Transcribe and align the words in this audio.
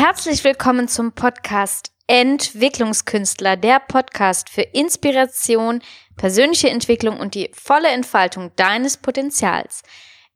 Herzlich 0.00 0.44
willkommen 0.44 0.86
zum 0.86 1.10
Podcast 1.10 1.90
Entwicklungskünstler, 2.06 3.56
der 3.56 3.80
Podcast 3.80 4.48
für 4.48 4.62
Inspiration, 4.62 5.82
persönliche 6.16 6.70
Entwicklung 6.70 7.18
und 7.18 7.34
die 7.34 7.50
volle 7.52 7.88
Entfaltung 7.88 8.52
deines 8.54 8.96
Potenzials. 8.96 9.82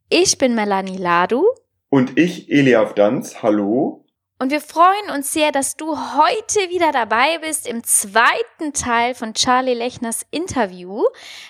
Ich 0.09 0.36
bin 0.36 0.56
Melanie 0.56 0.96
Ladu. 0.96 1.45
Und 1.90 2.18
ich, 2.18 2.50
Eliaf 2.50 2.95
Danz. 2.95 3.40
Hallo. 3.40 4.04
Und 4.40 4.50
wir 4.50 4.60
freuen 4.60 5.10
uns 5.14 5.32
sehr, 5.32 5.52
dass 5.52 5.76
du 5.76 5.96
heute 5.96 6.58
wieder 6.68 6.90
dabei 6.90 7.38
bist 7.38 7.68
im 7.68 7.84
zweiten 7.84 8.73
Teil 8.73 9.15
von 9.15 9.32
Charlie 9.32 9.74
Lechners 9.74 10.26
Interview, 10.32 11.04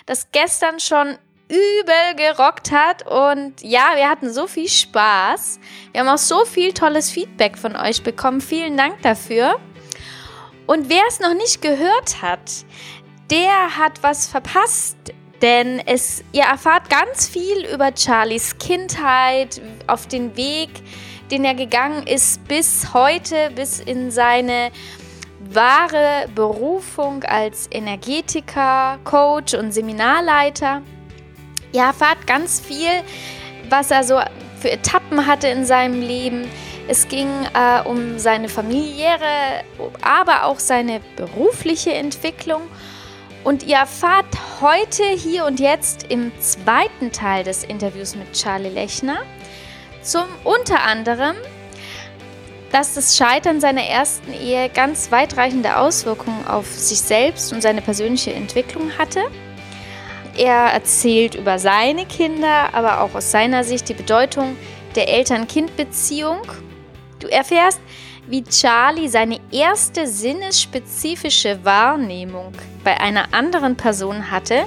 das 0.05 0.29
gestern 0.31 0.79
schon 0.79 1.17
übel 1.49 2.15
gerockt 2.15 2.71
hat. 2.71 3.05
Und 3.07 3.61
ja, 3.61 3.91
wir 3.95 4.09
hatten 4.09 4.31
so 4.31 4.47
viel 4.47 4.67
Spaß. 4.67 5.59
Wir 5.91 6.01
haben 6.01 6.09
auch 6.09 6.17
so 6.17 6.45
viel 6.45 6.73
tolles 6.73 7.11
Feedback 7.11 7.57
von 7.57 7.75
euch 7.75 8.03
bekommen. 8.03 8.41
Vielen 8.41 8.77
Dank 8.77 9.01
dafür. 9.01 9.59
Und 10.65 10.89
wer 10.89 11.03
es 11.07 11.19
noch 11.19 11.33
nicht 11.33 11.61
gehört 11.61 12.21
hat, 12.21 12.65
der 13.29 13.77
hat 13.77 14.01
was 14.01 14.27
verpasst. 14.27 14.97
Denn 15.41 15.81
es, 15.85 16.23
ihr 16.31 16.43
erfahrt 16.43 16.89
ganz 16.89 17.27
viel 17.27 17.65
über 17.65 17.91
Charlies 17.93 18.57
Kindheit, 18.59 19.61
auf 19.87 20.07
den 20.07 20.37
Weg, 20.37 20.69
den 21.31 21.43
er 21.43 21.53
gegangen 21.53 22.07
ist 22.07 22.47
bis 22.47 22.93
heute, 22.93 23.51
bis 23.53 23.81
in 23.81 24.09
seine 24.09 24.71
wahre 25.49 26.29
Berufung 26.33 27.23
als 27.23 27.67
Energetiker, 27.71 28.99
Coach 29.03 29.53
und 29.53 29.73
Seminarleiter. 29.73 30.81
Ihr 31.73 31.81
erfahrt 31.81 32.27
ganz 32.27 32.59
viel, 32.59 32.91
was 33.69 33.89
er 33.91 34.03
so 34.03 34.19
für 34.59 34.71
Etappen 34.71 35.25
hatte 35.25 35.47
in 35.47 35.65
seinem 35.65 36.01
Leben. 36.01 36.47
Es 36.87 37.07
ging 37.07 37.27
äh, 37.53 37.81
um 37.87 38.19
seine 38.19 38.47
familiäre, 38.47 39.63
aber 40.01 40.45
auch 40.45 40.59
seine 40.59 41.01
berufliche 41.15 41.93
Entwicklung. 41.93 42.61
Und 43.43 43.63
ihr 43.63 43.77
erfahrt 43.77 44.25
heute, 44.61 45.03
hier 45.03 45.45
und 45.45 45.59
jetzt 45.59 46.05
im 46.09 46.31
zweiten 46.39 47.11
Teil 47.11 47.43
des 47.43 47.63
Interviews 47.63 48.15
mit 48.15 48.31
Charlie 48.33 48.69
Lechner 48.69 49.17
zum 50.01 50.25
unter 50.43 50.83
anderem, 50.83 51.35
dass 52.71 52.93
das 52.93 53.17
Scheitern 53.17 53.59
seiner 53.59 53.83
ersten 53.83 54.31
Ehe 54.31 54.69
ganz 54.69 55.11
weitreichende 55.11 55.77
Auswirkungen 55.77 56.45
auf 56.47 56.67
sich 56.67 57.01
selbst 57.01 57.51
und 57.51 57.61
seine 57.61 57.81
persönliche 57.81 58.33
Entwicklung 58.33 58.97
hatte 58.97 59.23
er 60.37 60.73
erzählt 60.73 61.35
über 61.35 61.59
seine 61.59 62.05
Kinder, 62.05 62.73
aber 62.73 63.01
auch 63.01 63.15
aus 63.15 63.31
seiner 63.31 63.63
Sicht 63.63 63.89
die 63.89 63.93
Bedeutung 63.93 64.55
der 64.95 65.09
Eltern-Kind-Beziehung. 65.09 66.41
Du 67.19 67.27
erfährst, 67.27 67.79
wie 68.27 68.43
Charlie 68.43 69.09
seine 69.09 69.39
erste 69.51 70.07
sinnesspezifische 70.07 71.63
Wahrnehmung 71.63 72.53
bei 72.83 72.99
einer 72.99 73.33
anderen 73.33 73.75
Person 73.75 74.31
hatte 74.31 74.65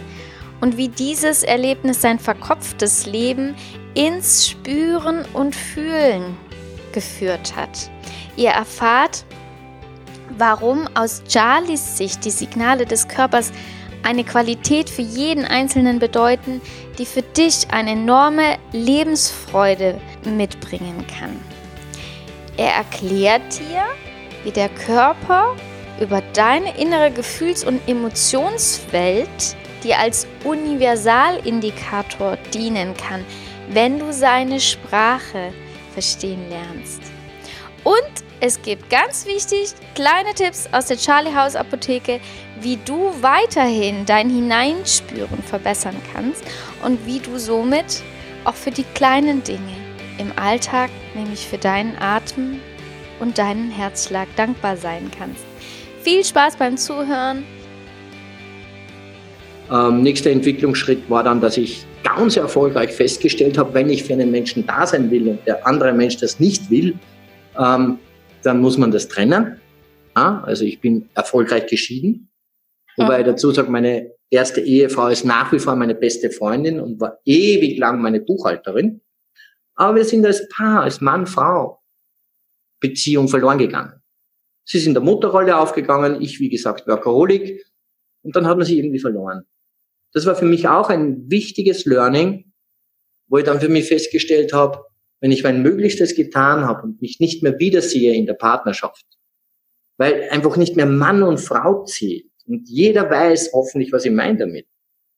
und 0.60 0.76
wie 0.76 0.88
dieses 0.88 1.42
Erlebnis 1.42 2.00
sein 2.00 2.18
verkopftes 2.18 3.06
Leben 3.06 3.54
ins 3.94 4.48
Spüren 4.48 5.24
und 5.32 5.54
Fühlen 5.54 6.36
geführt 6.92 7.54
hat. 7.56 7.90
Ihr 8.36 8.50
erfahrt, 8.50 9.24
warum 10.36 10.88
aus 10.94 11.22
Charlies 11.28 11.96
Sicht 11.96 12.24
die 12.24 12.30
Signale 12.30 12.84
des 12.84 13.08
Körpers 13.08 13.52
eine 14.06 14.22
Qualität 14.22 14.88
für 14.88 15.02
jeden 15.02 15.44
Einzelnen 15.44 15.98
bedeuten, 15.98 16.62
die 16.96 17.04
für 17.04 17.22
dich 17.22 17.66
eine 17.72 17.90
enorme 17.90 18.56
Lebensfreude 18.70 20.00
mitbringen 20.24 21.04
kann. 21.18 21.40
Er 22.56 22.72
erklärt 22.72 23.58
dir, 23.58 23.84
wie 24.44 24.52
der 24.52 24.68
Körper 24.68 25.56
über 26.00 26.22
deine 26.34 26.78
innere 26.78 27.10
Gefühls- 27.10 27.64
und 27.64 27.80
Emotionswelt 27.88 29.56
dir 29.82 29.98
als 29.98 30.26
Universalindikator 30.44 32.38
dienen 32.54 32.96
kann, 32.96 33.24
wenn 33.70 33.98
du 33.98 34.12
seine 34.12 34.60
Sprache 34.60 35.52
verstehen 35.92 36.48
lernst. 36.48 37.02
Und 37.82 38.26
es 38.40 38.60
gibt 38.62 38.88
ganz 38.90 39.26
wichtig 39.26 39.72
kleine 39.94 40.34
Tipps 40.34 40.68
aus 40.72 40.86
der 40.86 40.96
Charlie 40.96 41.34
House 41.34 41.56
Apotheke, 41.56 42.20
wie 42.60 42.78
du 42.84 43.12
weiterhin 43.20 44.06
dein 44.06 44.30
Hineinspüren 44.30 45.42
verbessern 45.42 45.96
kannst 46.12 46.44
und 46.84 47.04
wie 47.06 47.18
du 47.18 47.38
somit 47.38 48.02
auch 48.44 48.54
für 48.54 48.70
die 48.70 48.84
kleinen 48.94 49.42
Dinge 49.42 49.76
im 50.18 50.32
Alltag, 50.36 50.90
nämlich 51.14 51.46
für 51.46 51.58
deinen 51.58 51.96
Atem 51.98 52.60
und 53.20 53.38
deinen 53.38 53.70
Herzschlag 53.70 54.28
dankbar 54.36 54.76
sein 54.76 55.10
kannst. 55.16 55.44
Viel 56.02 56.24
Spaß 56.24 56.56
beim 56.56 56.76
Zuhören. 56.76 57.44
Ähm, 59.70 60.02
nächster 60.02 60.30
Entwicklungsschritt 60.30 61.10
war 61.10 61.24
dann, 61.24 61.40
dass 61.40 61.56
ich 61.56 61.84
ganz 62.04 62.36
erfolgreich 62.36 62.92
festgestellt 62.92 63.58
habe, 63.58 63.74
wenn 63.74 63.90
ich 63.90 64.04
für 64.04 64.12
einen 64.12 64.30
Menschen 64.30 64.64
da 64.64 64.86
sein 64.86 65.10
will 65.10 65.28
und 65.28 65.46
der 65.46 65.66
andere 65.66 65.92
Mensch 65.92 66.16
das 66.18 66.38
nicht 66.38 66.70
will, 66.70 66.94
ähm, 67.58 67.98
dann 68.42 68.60
muss 68.60 68.78
man 68.78 68.92
das 68.92 69.08
trennen. 69.08 69.60
Ja, 70.16 70.42
also 70.46 70.64
ich 70.64 70.80
bin 70.80 71.08
erfolgreich 71.14 71.66
geschieden. 71.66 72.28
Wobei 72.96 73.20
ich 73.20 73.26
dazu 73.26 73.50
sage, 73.50 73.70
meine 73.70 74.12
erste 74.30 74.60
Ehefrau 74.60 75.08
ist 75.08 75.24
nach 75.24 75.52
wie 75.52 75.58
vor 75.58 75.76
meine 75.76 75.94
beste 75.94 76.30
Freundin 76.30 76.80
und 76.80 77.00
war 77.00 77.18
ewig 77.24 77.78
lang 77.78 78.00
meine 78.00 78.20
Buchhalterin. 78.20 79.02
Aber 79.74 79.96
wir 79.96 80.04
sind 80.04 80.24
als 80.24 80.48
Paar, 80.48 80.82
als 80.82 81.00
Mann, 81.00 81.26
Frau, 81.26 81.82
Beziehung 82.80 83.28
verloren 83.28 83.58
gegangen. 83.58 84.02
Sie 84.64 84.78
ist 84.78 84.86
in 84.86 84.94
der 84.94 85.02
Mutterrolle 85.02 85.58
aufgegangen, 85.58 86.20
ich, 86.20 86.40
wie 86.40 86.48
gesagt, 86.48 86.86
Workaholic. 86.86 87.64
Und 88.22 88.34
dann 88.34 88.46
hat 88.46 88.56
man 88.56 88.66
sie 88.66 88.78
irgendwie 88.78 88.98
verloren. 88.98 89.44
Das 90.12 90.26
war 90.26 90.34
für 90.34 90.46
mich 90.46 90.66
auch 90.66 90.88
ein 90.88 91.30
wichtiges 91.30 91.84
Learning, 91.84 92.52
wo 93.28 93.38
ich 93.38 93.44
dann 93.44 93.60
für 93.60 93.68
mich 93.68 93.86
festgestellt 93.86 94.52
habe, 94.52 94.84
wenn 95.20 95.30
ich 95.30 95.44
mein 95.44 95.62
Möglichstes 95.62 96.14
getan 96.14 96.64
habe 96.64 96.82
und 96.82 97.02
mich 97.02 97.20
nicht 97.20 97.42
mehr 97.42 97.58
wiedersehe 97.58 98.14
in 98.14 98.26
der 98.26 98.34
Partnerschaft, 98.34 99.04
weil 99.98 100.28
einfach 100.30 100.56
nicht 100.56 100.76
mehr 100.76 100.86
Mann 100.86 101.22
und 101.22 101.38
Frau 101.38 101.84
zählt 101.84 102.30
und 102.46 102.68
jeder 102.68 103.10
weiß 103.10 103.50
hoffentlich, 103.52 103.92
was 103.92 104.04
ich 104.04 104.12
meine 104.12 104.38
damit. 104.38 104.66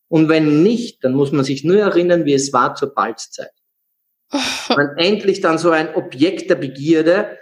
Und 0.09 0.29
wenn 0.29 0.63
nicht, 0.63 1.05
dann 1.05 1.15
muss 1.15 1.33
man 1.33 1.45
sich 1.45 1.65
nur 1.65 1.79
erinnern, 1.79 2.25
wie 2.25 2.33
es 2.33 2.53
war 2.53 2.75
zur 2.75 2.95
Balzzeit. 2.95 3.53
Man 4.69 4.97
endlich 4.97 5.41
dann 5.41 5.59
so 5.59 5.71
ein 5.71 5.95
Objekt 5.95 6.51
der 6.51 6.57
Begierde 6.57 7.39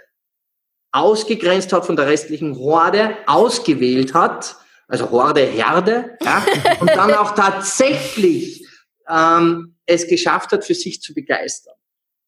ausgegrenzt 0.91 1.73
hat 1.73 1.85
von 1.85 1.95
der 1.95 2.07
restlichen 2.07 2.57
Horde, 2.57 3.15
ausgewählt 3.25 4.13
hat, 4.13 4.55
also 4.87 5.11
Horde, 5.11 5.41
Herde, 5.41 6.17
ja, 6.21 6.45
und 6.79 6.89
dann 6.89 7.13
auch 7.13 7.35
tatsächlich 7.35 8.65
ähm, 9.09 9.75
es 9.85 10.07
geschafft 10.07 10.51
hat, 10.51 10.65
für 10.65 10.73
sich 10.73 11.01
zu 11.01 11.13
begeistern. 11.13 11.75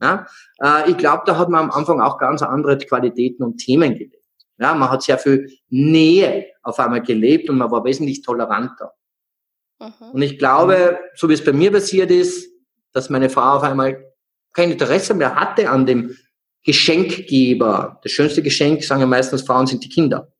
Ja? 0.02 0.28
Äh, 0.62 0.92
ich 0.92 0.98
glaube, 0.98 1.24
da 1.26 1.38
hat 1.38 1.50
man 1.50 1.66
am 1.66 1.72
Anfang 1.72 2.02
auch 2.02 2.18
ganz 2.18 2.42
andere 2.42 2.78
Qualitäten 2.78 3.44
und 3.44 3.58
Themen 3.58 3.94
gelebt. 3.94 4.19
Ja, 4.60 4.74
man 4.74 4.90
hat 4.90 5.04
sehr 5.04 5.18
viel 5.18 5.50
Nähe 5.70 6.48
auf 6.64 6.80
einmal 6.80 7.02
gelebt 7.02 7.50
und 7.50 7.58
man 7.58 7.72
war 7.72 7.84
wesentlich 7.86 8.22
toleranter. 8.22 8.94
Mhm. 9.80 10.12
Und 10.14 10.22
ich 10.22 10.38
glaube, 10.38 11.00
so 11.16 11.30
wie 11.30 11.34
es 11.34 11.44
bei 11.44 11.54
mir 11.54 11.72
passiert 11.72 12.12
ist, 12.12 12.50
dass 12.92 13.10
meine 13.10 13.30
Frau 13.30 13.58
auf 13.58 13.64
einmal 13.64 14.04
kein 14.54 14.72
Interesse 14.72 15.14
mehr 15.14 15.36
hatte 15.36 15.70
an 15.70 15.86
dem 15.86 16.16
Geschenkgeber. 16.64 18.00
Das 18.04 18.12
schönste 18.12 18.44
Geschenk, 18.44 18.84
sagen 18.84 19.02
ja 19.02 19.08
meistens 19.08 19.44
Frauen, 19.44 19.68
sind 19.68 19.84
die 19.84 19.90
Kinder. 19.90 20.34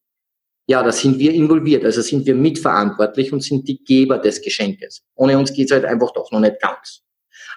Ja, 0.68 0.84
da 0.84 0.92
sind 0.92 1.18
wir 1.18 1.34
involviert, 1.34 1.84
also 1.84 2.02
sind 2.02 2.26
wir 2.26 2.36
mitverantwortlich 2.36 3.34
und 3.34 3.42
sind 3.42 3.68
die 3.68 3.84
Geber 3.84 4.20
des 4.20 4.42
Geschenkes. 4.42 5.04
Ohne 5.16 5.40
uns 5.40 5.54
geht's 5.54 5.72
halt 5.72 5.86
einfach 5.86 6.12
doch 6.12 6.32
noch 6.32 6.40
nicht 6.40 6.60
ganz. 6.62 7.02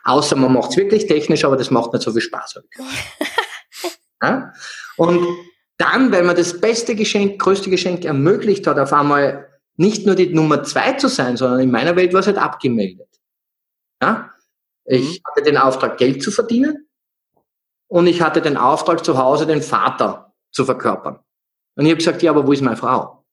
Außer 0.04 0.36
man 0.36 0.52
macht 0.52 0.70
es 0.70 0.76
wirklich 0.76 1.06
technisch, 1.06 1.44
aber 1.44 1.56
das 1.56 1.70
macht 1.70 1.92
nicht 1.92 2.02
so 2.02 2.12
viel 2.12 2.22
Spaß. 2.22 2.62
ja? 4.22 4.52
Und 4.96 5.26
dann, 5.78 6.12
weil 6.12 6.24
man 6.24 6.36
das 6.36 6.60
beste 6.60 6.94
Geschenk, 6.94 7.40
größte 7.40 7.70
Geschenk 7.70 8.04
ermöglicht 8.04 8.66
hat, 8.66 8.78
auf 8.78 8.92
einmal 8.92 9.48
nicht 9.76 10.06
nur 10.06 10.14
die 10.14 10.32
Nummer 10.32 10.62
zwei 10.64 10.92
zu 10.92 11.08
sein, 11.08 11.36
sondern 11.36 11.60
in 11.60 11.70
meiner 11.70 11.96
Welt 11.96 12.12
war 12.12 12.20
es 12.20 12.26
halt 12.26 12.38
abgemeldet. 12.38 13.08
Ja? 14.02 14.30
Ich 14.84 15.20
mhm. 15.20 15.24
hatte 15.24 15.42
den 15.42 15.56
Auftrag, 15.56 15.96
Geld 15.96 16.22
zu 16.22 16.30
verdienen 16.30 16.88
und 17.88 18.06
ich 18.06 18.20
hatte 18.22 18.42
den 18.42 18.56
Auftrag, 18.56 19.04
zu 19.04 19.18
Hause 19.18 19.46
den 19.46 19.62
Vater 19.62 20.34
zu 20.50 20.64
verkörpern. 20.64 21.18
Und 21.76 21.84
ich 21.84 21.90
habe 21.90 21.98
gesagt, 21.98 22.22
ja, 22.22 22.30
aber 22.30 22.46
wo 22.46 22.52
ist 22.52 22.62
meine 22.62 22.76
Frau? 22.76 23.24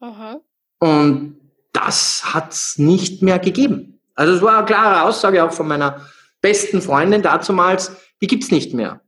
Mhm. 0.00 0.40
Und 0.78 1.40
das 1.72 2.34
hat 2.34 2.52
es 2.52 2.78
nicht 2.78 3.22
mehr 3.22 3.38
gegeben. 3.38 4.00
Also 4.14 4.34
es 4.34 4.42
war 4.42 4.58
eine 4.58 4.66
klare 4.66 5.02
Aussage 5.02 5.44
auch 5.44 5.52
von 5.52 5.68
meiner 5.68 6.06
besten 6.40 6.80
Freundin 6.80 7.22
dazumals, 7.22 7.96
die 8.20 8.26
gibt's 8.26 8.50
nicht 8.50 8.74
mehr. 8.74 9.00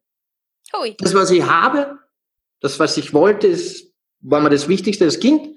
Hui. 0.76 0.96
Das, 0.98 1.14
was 1.14 1.30
ich 1.30 1.42
habe, 1.42 1.98
das, 2.60 2.78
was 2.78 2.96
ich 2.96 3.12
wollte, 3.12 3.46
ist, 3.46 3.92
war 4.20 4.40
mir 4.40 4.50
das 4.50 4.68
Wichtigste, 4.68 5.04
das 5.04 5.20
Kind, 5.20 5.48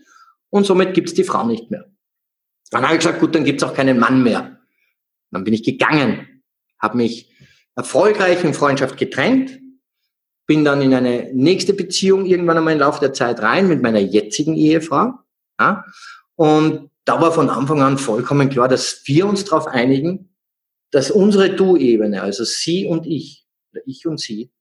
und 0.49 0.65
somit 0.65 0.93
gibt's 0.93 1.13
die 1.13 1.23
Frau 1.23 1.45
nicht 1.45 1.71
mehr. 1.71 1.85
Dann 2.71 2.83
habe 2.83 2.93
ich 2.93 2.99
gesagt, 2.99 3.19
gut, 3.19 3.35
dann 3.35 3.43
gibt's 3.43 3.63
auch 3.63 3.73
keinen 3.73 3.99
Mann 3.99 4.23
mehr. 4.23 4.59
Dann 5.31 5.43
bin 5.43 5.53
ich 5.53 5.63
gegangen, 5.63 6.43
habe 6.79 6.97
mich 6.97 7.31
erfolgreich 7.75 8.43
in 8.43 8.53
Freundschaft 8.53 8.97
getrennt, 8.97 9.59
bin 10.45 10.63
dann 10.63 10.81
in 10.81 10.93
eine 10.93 11.31
nächste 11.33 11.73
Beziehung 11.73 12.25
irgendwann 12.25 12.57
einmal 12.57 12.73
im 12.73 12.79
Laufe 12.79 12.99
der 12.99 13.13
Zeit 13.13 13.41
rein 13.41 13.67
mit 13.67 13.81
meiner 13.81 13.99
jetzigen 13.99 14.55
Ehefrau. 14.55 15.13
Ja? 15.59 15.85
Und 16.35 16.91
da 17.05 17.19
war 17.21 17.31
von 17.31 17.49
Anfang 17.49 17.81
an 17.81 17.97
vollkommen 17.97 18.49
klar, 18.49 18.67
dass 18.67 19.01
wir 19.05 19.25
uns 19.25 19.45
darauf 19.45 19.67
einigen, 19.67 20.35
dass 20.91 21.11
unsere 21.11 21.55
Du-Ebene, 21.55 22.21
also 22.21 22.43
sie 22.43 22.85
und 22.85 23.07
ich, 23.07 23.47
oder 23.71 23.81
ich 23.85 24.05
und 24.05 24.19
sie, 24.19 24.51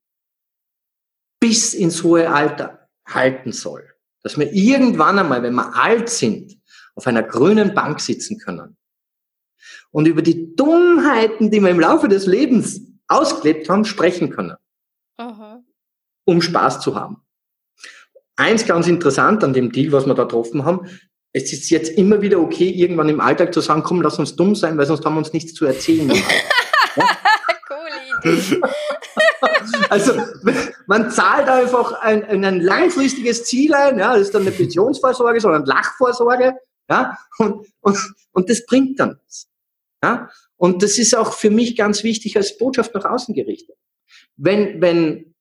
bis 1.43 1.75
ins 1.75 2.05
hohe 2.05 2.31
Alter 2.31 2.89
halten 3.05 3.51
soll. 3.51 3.83
Dass 4.23 4.39
wir 4.39 4.53
irgendwann 4.53 5.19
einmal, 5.19 5.43
wenn 5.43 5.55
wir 5.55 5.75
alt 5.75 6.09
sind, 6.09 6.57
auf 6.95 7.09
einer 7.09 7.25
grünen 7.25 7.75
Bank 7.75 8.01
sitzen 8.01 8.39
können 8.39 8.77
und 9.91 10.07
über 10.07 10.23
die 10.23 10.55
Dummheiten, 10.55 11.51
die 11.51 11.61
wir 11.61 11.71
im 11.71 11.81
Laufe 11.81 12.07
des 12.07 12.27
Lebens 12.27 12.81
ausgelebt 13.09 13.69
haben, 13.69 13.85
sprechen 13.85 14.31
können, 14.31 14.57
mhm. 15.19 15.65
um 16.27 16.41
Spaß 16.41 16.79
zu 16.81 16.95
haben. 16.95 17.17
Eins 18.37 18.65
ganz 18.65 18.87
interessant 18.87 19.43
an 19.43 19.53
dem 19.53 19.73
Deal, 19.73 19.91
was 19.91 20.07
wir 20.07 20.15
da 20.15 20.23
getroffen 20.23 20.65
haben, 20.65 20.87
es 21.33 21.53
ist 21.53 21.69
jetzt 21.71 21.99
immer 21.99 22.23
wieder 22.23 22.39
okay, 22.39 22.71
irgendwann 22.71 23.09
im 23.09 23.21
Alltag 23.21 23.53
zu 23.53 23.61
sagen, 23.61 23.83
komm, 23.83 24.01
lass 24.01 24.21
uns 24.21 24.37
dumm 24.37 24.55
sein, 24.55 24.79
weil 24.79 24.87
sonst 24.87 25.05
haben 25.05 25.15
wir 25.15 25.19
uns 25.19 25.33
nichts 25.33 25.55
zu 25.55 25.65
erzählen. 25.65 26.09
Coole 27.67 28.37
Idee. 28.37 28.61
Also 29.93 30.15
man 30.87 31.11
zahlt 31.11 31.49
einfach 31.49 31.93
ein, 32.01 32.25
ein 32.25 32.61
langfristiges 32.61 33.45
Ziel 33.45 33.75
ein, 33.75 33.99
ja, 33.99 34.15
das 34.15 34.23
ist 34.23 34.35
dann 34.35 34.41
eine 34.41 34.51
Pensionsvorsorge, 34.51 35.39
sondern 35.39 35.67
Lachvorsorge, 35.67 36.55
ja, 36.89 37.19
und, 37.37 37.67
und, 37.83 37.99
und 38.33 38.49
das 38.49 38.65
bringt 38.65 38.99
dann 38.99 39.21
was. 39.27 39.49
Ja? 40.03 40.31
Und 40.57 40.83
das 40.83 40.99
ist 40.99 41.15
auch 41.15 41.35
für 41.35 41.51
mich 41.51 41.77
ganz 41.77 42.05
wichtig 42.05 42.39
als 42.39 42.57
Botschaft 42.57 42.95
nach 42.95 43.05
außen 43.05 43.35
gerichtet. 43.35 43.77
Wenn, 44.37 44.81
wenn 44.81 45.35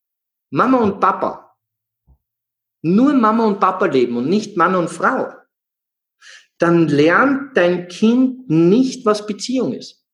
Mama 0.49 0.79
und 0.79 0.99
Papa 0.99 1.55
nur 2.81 3.13
Mama 3.13 3.45
und 3.45 3.61
Papa 3.61 3.85
leben 3.85 4.17
und 4.17 4.27
nicht 4.27 4.57
Mann 4.57 4.75
und 4.75 4.89
Frau, 4.89 5.31
dann 6.57 6.89
lernt 6.89 7.55
dein 7.55 7.87
Kind 7.87 8.49
nicht, 8.49 9.05
was 9.05 9.25
Beziehung 9.25 9.73
ist 9.73 10.05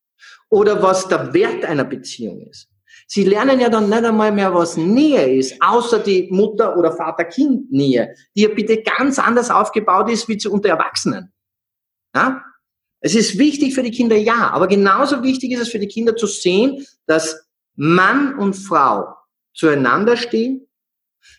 oder 0.50 0.84
was 0.84 1.08
der 1.08 1.34
Wert 1.34 1.66
einer 1.66 1.86
Beziehung 1.86 2.42
ist. 2.48 2.70
Sie 3.10 3.24
lernen 3.24 3.62
ja 3.62 3.70
dann 3.70 3.90
nicht 3.90 4.04
einmal 4.04 4.34
mehr, 4.34 4.54
was 4.54 4.76
Nähe 4.76 5.38
ist, 5.38 5.62
außer 5.62 6.00
die 6.00 6.28
Mutter- 6.30 6.78
oder 6.78 6.92
Vater-Kind-Nähe, 6.92 8.14
die 8.36 8.42
ja 8.42 8.50
bitte 8.50 8.84
ganz 8.84 9.18
anders 9.18 9.50
aufgebaut 9.50 10.10
ist 10.10 10.28
wie 10.28 10.38
zu 10.38 10.52
unter 10.52 10.70
Erwachsenen. 10.70 11.32
Ja? 12.14 12.44
Es 13.00 13.16
ist 13.16 13.38
wichtig 13.38 13.74
für 13.74 13.84
die 13.84 13.92
Kinder, 13.92 14.18
ja, 14.18 14.50
aber 14.50 14.68
genauso 14.68 15.24
wichtig 15.24 15.52
ist 15.54 15.62
es 15.62 15.70
für 15.70 15.80
die 15.80 15.88
Kinder 15.88 16.18
zu 16.18 16.28
sehen, 16.28 16.86
dass 17.06 17.48
Mann 17.76 18.38
und 18.38 18.56
Frau 18.56 19.16
zueinander 19.54 20.18
stehen, 20.18 20.68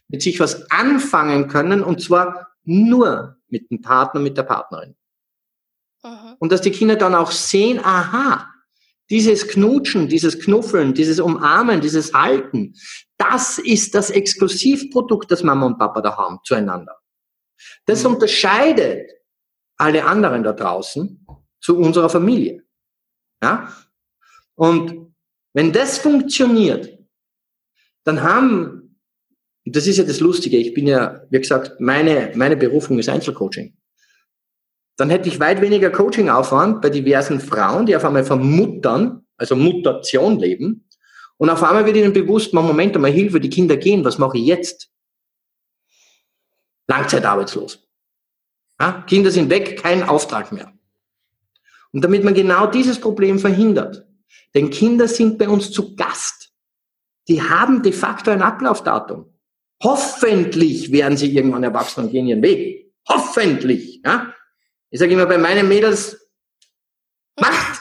mit 0.09 0.23
sich 0.23 0.41
was 0.41 0.71
anfangen 0.71 1.49
können 1.49 1.83
und 1.83 2.01
zwar 2.01 2.49
nur 2.65 3.37
mit 3.49 3.71
dem 3.71 3.83
Partner, 3.83 4.21
mit 4.21 4.39
der 4.39 4.45
Partnerin. 4.45 4.97
Mhm. 6.03 6.37
Und 6.39 6.53
dass 6.53 6.63
die 6.63 6.71
Kinder 6.71 6.97
dann 6.97 7.15
auch 7.15 7.31
sehen, 7.31 7.81
aha, 7.83 8.49
dieses 9.11 9.49
Knutschen, 9.49 10.09
dieses 10.09 10.39
Knuffeln, 10.39 10.95
dieses 10.95 11.21
Umarmen, 11.21 11.81
dieses 11.81 12.13
Halten, 12.13 12.75
das 13.17 13.59
ist 13.59 13.95
das 13.95 14.11
Exklusivprodukt, 14.11 15.31
das 15.31 15.43
Mama 15.43 15.67
und 15.67 15.79
Papa 15.79 16.01
da 16.01 16.17
haben 16.17 16.39
zueinander. 16.45 16.97
Das 17.87 18.05
mhm. 18.05 18.15
unterscheidet 18.15 19.11
alle 19.77 20.05
anderen 20.05 20.43
da 20.43 20.53
draußen 20.53 21.27
zu 21.61 21.79
unserer 21.79 22.09
Familie. 22.09 22.65
Ja? 23.43 23.73
Und 24.55 25.15
wenn 25.55 25.73
das 25.73 25.99
funktioniert, 25.99 26.99
dann 28.05 28.23
haben, 28.23 29.01
das 29.65 29.87
ist 29.87 29.99
ja 29.99 30.05
das 30.05 30.21
Lustige, 30.21 30.57
ich 30.57 30.75
bin 30.75 30.87
ja, 30.87 31.23
wie 31.31 31.39
gesagt, 31.39 31.81
meine, 31.81 32.33
meine 32.35 32.57
Berufung 32.57 32.99
ist 32.99 33.09
Einzelcoaching. 33.09 33.77
Dann 34.99 35.11
hätte 35.11 35.29
ich 35.29 35.39
weit 35.39 35.61
weniger 35.61 35.91
Coachingaufwand 35.91 36.83
bei 36.83 36.91
diversen 36.91 37.41
Frauen, 37.41 37.87
die 37.87 37.95
auf 37.97 38.05
einmal 38.05 38.25
vermuttern, 38.25 39.25
also 39.37 39.55
Mutation 39.55 40.41
leben. 40.41 40.89
Und 41.37 41.51
auf 41.51 41.63
einmal 41.63 41.87
wird 41.87 41.97
ihnen 41.97 42.13
bewusst, 42.13 42.53
Moment 42.53 42.97
einmal, 42.97 43.13
Hilfe, 43.13 43.39
die 43.39 43.49
Kinder 43.49 43.77
gehen, 43.77 44.05
was 44.05 44.19
mache 44.19 44.39
ich 44.39 44.45
jetzt? 44.45 44.91
Langzeitarbeitslos. 46.89 47.87
Ja, 48.81 49.05
Kinder 49.07 49.31
sind 49.31 49.51
weg, 49.51 49.81
kein 49.81 50.03
Auftrag 50.03 50.51
mehr. 50.51 50.73
Und 51.93 52.03
damit 52.03 52.25
man 52.25 52.35
genau 52.35 52.67
dieses 52.67 53.01
Problem 53.01 53.39
verhindert, 53.39 54.05
denn 54.55 54.69
Kinder 54.71 55.07
sind 55.07 55.39
bei 55.39 55.49
uns 55.49 55.71
zu 55.71 55.95
Gast. 55.95 56.53
Die 57.29 57.41
haben 57.41 57.83
de 57.85 57.93
facto 57.93 58.33
ein 58.33 58.43
Ablaufdatum. 58.43 59.33
Hoffentlich 59.81 60.91
werden 60.91 61.17
sie 61.17 61.33
irgendwann 61.33 61.63
erwachsen 61.63 62.05
und 62.05 62.11
gehen 62.11 62.27
ihren 62.27 62.43
Weg. 62.43 62.93
Hoffentlich. 63.09 64.03
Ja? 64.05 64.35
Ich 64.91 64.99
sage 64.99 65.13
immer 65.13 65.27
bei 65.27 65.39
meinen 65.39 65.69
Mädels, 65.69 66.29
macht! 67.41 67.81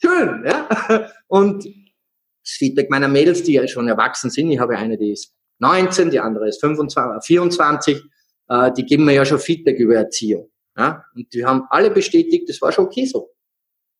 Schön. 0.00 0.44
Ja? 0.44 1.10
Und 1.28 1.64
das 1.64 2.52
Feedback 2.54 2.90
meiner 2.90 3.08
Mädels, 3.08 3.42
die 3.42 3.52
ja 3.52 3.66
schon 3.68 3.88
erwachsen 3.88 4.30
sind, 4.30 4.50
ich 4.50 4.58
habe 4.58 4.76
eine, 4.76 4.98
die 4.98 5.12
ist 5.12 5.32
19, 5.60 6.10
die 6.10 6.20
andere 6.20 6.48
ist 6.48 6.60
25, 6.60 7.24
24, 7.24 8.02
äh, 8.48 8.72
die 8.72 8.84
geben 8.84 9.04
mir 9.04 9.12
ja 9.12 9.24
schon 9.24 9.38
Feedback 9.38 9.78
über 9.78 9.94
Erziehung. 9.94 10.50
Ja? 10.76 11.04
Und 11.14 11.32
die 11.32 11.44
haben 11.44 11.64
alle 11.70 11.90
bestätigt, 11.90 12.48
das 12.48 12.60
war 12.60 12.72
schon 12.72 12.86
okay 12.86 13.04
so. 13.04 13.30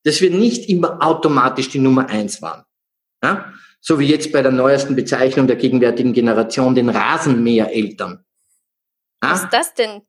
Dass 0.05 0.21
wir 0.21 0.31
nicht 0.31 0.69
immer 0.69 1.01
automatisch 1.01 1.69
die 1.69 1.79
Nummer 1.79 2.09
eins 2.09 2.43
waren. 2.43 2.65
Ja? 3.23 3.53
So 3.81 3.99
wie 4.01 4.07
jetzt 4.07 4.33
bei 4.33 4.43
der 4.43 4.53
neuesten 4.53 4.97
Bezeichnung 4.97 5.47
der 5.47 5.57
gegenwärtigen 5.57 6.13
Generation, 6.13 6.75
den 6.75 6.89
Rasenmähereltern. 6.89 8.25
Ja? 9.23 9.31
Was 9.31 9.45
ist 9.45 9.53
das 9.53 9.75
denn? 9.75 10.03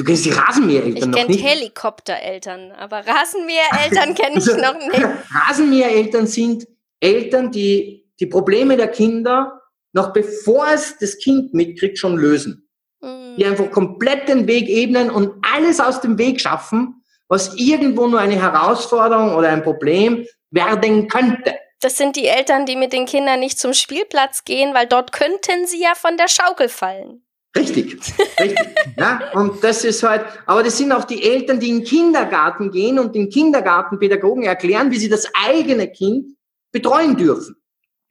Du 0.00 0.06
kennst 0.06 0.24
die 0.24 0.30
Rasenmähereltern 0.30 1.10
noch 1.10 1.18
nicht? 1.18 1.30
Ich 1.30 1.42
kenne 1.42 1.50
Helikoptereltern, 1.50 2.72
aber 2.72 3.06
Rasenmähereltern 3.06 4.14
kenne 4.14 4.38
ich 4.38 4.46
noch 4.46 4.78
nicht. 4.78 5.06
Rasenmähereltern 5.48 6.26
sind 6.26 6.66
Eltern, 7.00 7.50
die 7.50 8.10
die 8.18 8.26
Probleme 8.26 8.76
der 8.76 8.88
Kinder 8.88 9.60
noch 9.92 10.12
bevor 10.12 10.68
es 10.72 10.96
das 10.98 11.18
Kind 11.18 11.52
mitkriegt, 11.52 11.98
schon 11.98 12.16
lösen 12.16 12.70
die 13.02 13.44
einfach 13.44 13.70
komplett 13.70 14.28
den 14.28 14.46
Weg 14.46 14.68
ebnen 14.68 15.10
und 15.10 15.32
alles 15.54 15.80
aus 15.80 16.00
dem 16.00 16.18
Weg 16.18 16.40
schaffen, 16.40 17.02
was 17.28 17.54
irgendwo 17.56 18.06
nur 18.06 18.20
eine 18.20 18.40
Herausforderung 18.40 19.34
oder 19.34 19.48
ein 19.48 19.62
Problem 19.62 20.26
werden 20.50 21.08
könnte. 21.08 21.54
Das 21.80 21.96
sind 21.96 22.16
die 22.16 22.26
Eltern, 22.26 22.66
die 22.66 22.76
mit 22.76 22.92
den 22.92 23.06
Kindern 23.06 23.40
nicht 23.40 23.58
zum 23.58 23.72
Spielplatz 23.72 24.44
gehen, 24.44 24.74
weil 24.74 24.86
dort 24.86 25.12
könnten 25.12 25.66
sie 25.66 25.80
ja 25.82 25.94
von 25.94 26.16
der 26.18 26.28
Schaukel 26.28 26.68
fallen. 26.68 27.22
Richtig, 27.56 27.94
richtig. 28.40 28.58
ja, 28.96 29.32
und 29.32 29.62
das 29.64 29.84
ist 29.84 30.02
halt, 30.04 30.24
aber 30.46 30.62
das 30.62 30.78
sind 30.78 30.92
auch 30.92 31.04
die 31.04 31.22
Eltern, 31.22 31.58
die 31.58 31.68
in 31.68 31.78
den 31.78 31.84
Kindergarten 31.84 32.70
gehen 32.70 32.98
und 32.98 33.14
den 33.14 33.28
Kindergartenpädagogen 33.28 34.44
erklären, 34.44 34.90
wie 34.92 34.98
sie 34.98 35.08
das 35.08 35.26
eigene 35.34 35.90
Kind 35.90 36.36
betreuen 36.70 37.16
dürfen. 37.16 37.56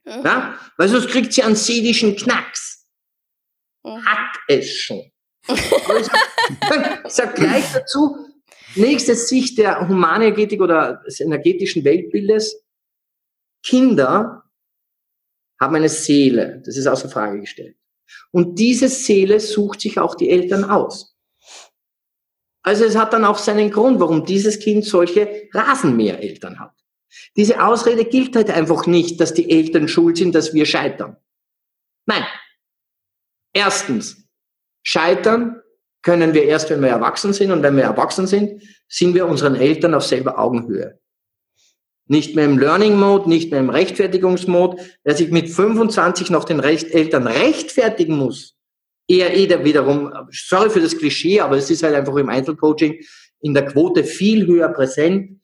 Mhm. 0.04 0.22
Ja, 0.24 0.58
weil 0.76 0.88
sonst 0.88 1.08
kriegt 1.08 1.32
sie 1.32 1.42
einen 1.42 1.56
seelischen 1.56 2.16
Knacks. 2.16 2.86
Mhm. 3.82 4.04
Hat 4.04 4.36
es 4.48 4.76
schon. 4.76 5.10
Ich 5.48 7.12
sage 7.12 7.32
gleich 7.34 7.64
dazu, 7.72 8.26
nächste 8.74 9.14
Sicht 9.14 9.56
der 9.58 9.88
Humanenergetik 9.88 10.60
oder 10.60 11.02
des 11.06 11.20
energetischen 11.20 11.82
Weltbildes, 11.84 12.62
Kinder 13.62 14.44
haben 15.60 15.74
eine 15.74 15.88
Seele, 15.88 16.62
das 16.64 16.76
ist 16.76 16.86
außer 16.86 17.08
Frage 17.08 17.40
gestellt. 17.40 17.76
Und 18.30 18.58
diese 18.58 18.88
Seele 18.88 19.40
sucht 19.40 19.80
sich 19.80 19.98
auch 19.98 20.14
die 20.14 20.30
Eltern 20.30 20.64
aus. 20.64 21.16
Also 22.62 22.84
es 22.84 22.96
hat 22.96 23.12
dann 23.12 23.24
auch 23.24 23.38
seinen 23.38 23.70
Grund, 23.70 24.00
warum 24.00 24.24
dieses 24.24 24.58
Kind 24.58 24.84
solche 24.84 25.48
Rasenmähereltern 25.52 26.60
hat. 26.60 26.74
Diese 27.36 27.62
Ausrede 27.62 28.04
gilt 28.04 28.36
halt 28.36 28.50
einfach 28.50 28.86
nicht, 28.86 29.20
dass 29.20 29.34
die 29.34 29.50
Eltern 29.50 29.88
schuld 29.88 30.18
sind, 30.18 30.34
dass 30.34 30.52
wir 30.54 30.66
scheitern. 30.66 31.16
Nein. 32.06 32.24
Erstens, 33.52 34.28
Scheitern 34.82 35.60
können 36.02 36.34
wir 36.34 36.44
erst, 36.44 36.70
wenn 36.70 36.82
wir 36.82 36.88
erwachsen 36.88 37.32
sind. 37.32 37.50
Und 37.50 37.62
wenn 37.62 37.76
wir 37.76 37.84
erwachsen 37.84 38.26
sind, 38.26 38.62
sind 38.88 39.14
wir 39.14 39.26
unseren 39.26 39.56
Eltern 39.56 39.94
auf 39.94 40.04
selber 40.04 40.38
Augenhöhe. 40.38 40.98
Nicht 42.10 42.34
mehr 42.34 42.44
im 42.44 42.58
Learning 42.58 42.98
Mode, 42.98 43.28
nicht 43.28 43.52
mehr 43.52 43.60
im 43.60 43.70
Rechtfertigungsmode. 43.70 44.78
Wer 45.04 45.14
sich 45.14 45.30
mit 45.30 45.48
25 45.48 46.28
noch 46.30 46.42
den 46.42 46.58
Recht 46.58 46.90
Eltern 46.90 47.28
rechtfertigen 47.28 48.16
muss, 48.16 48.56
eher 49.06 49.36
eh 49.36 49.46
der 49.46 49.64
wiederum, 49.64 50.12
sorry 50.32 50.70
für 50.70 50.80
das 50.80 50.98
Klischee, 50.98 51.40
aber 51.40 51.56
es 51.56 51.70
ist 51.70 51.84
halt 51.84 51.94
einfach 51.94 52.16
im 52.16 52.28
Einzelcoaching 52.28 53.00
in 53.42 53.54
der 53.54 53.64
Quote 53.64 54.02
viel 54.02 54.44
höher 54.44 54.68
präsent, 54.70 55.40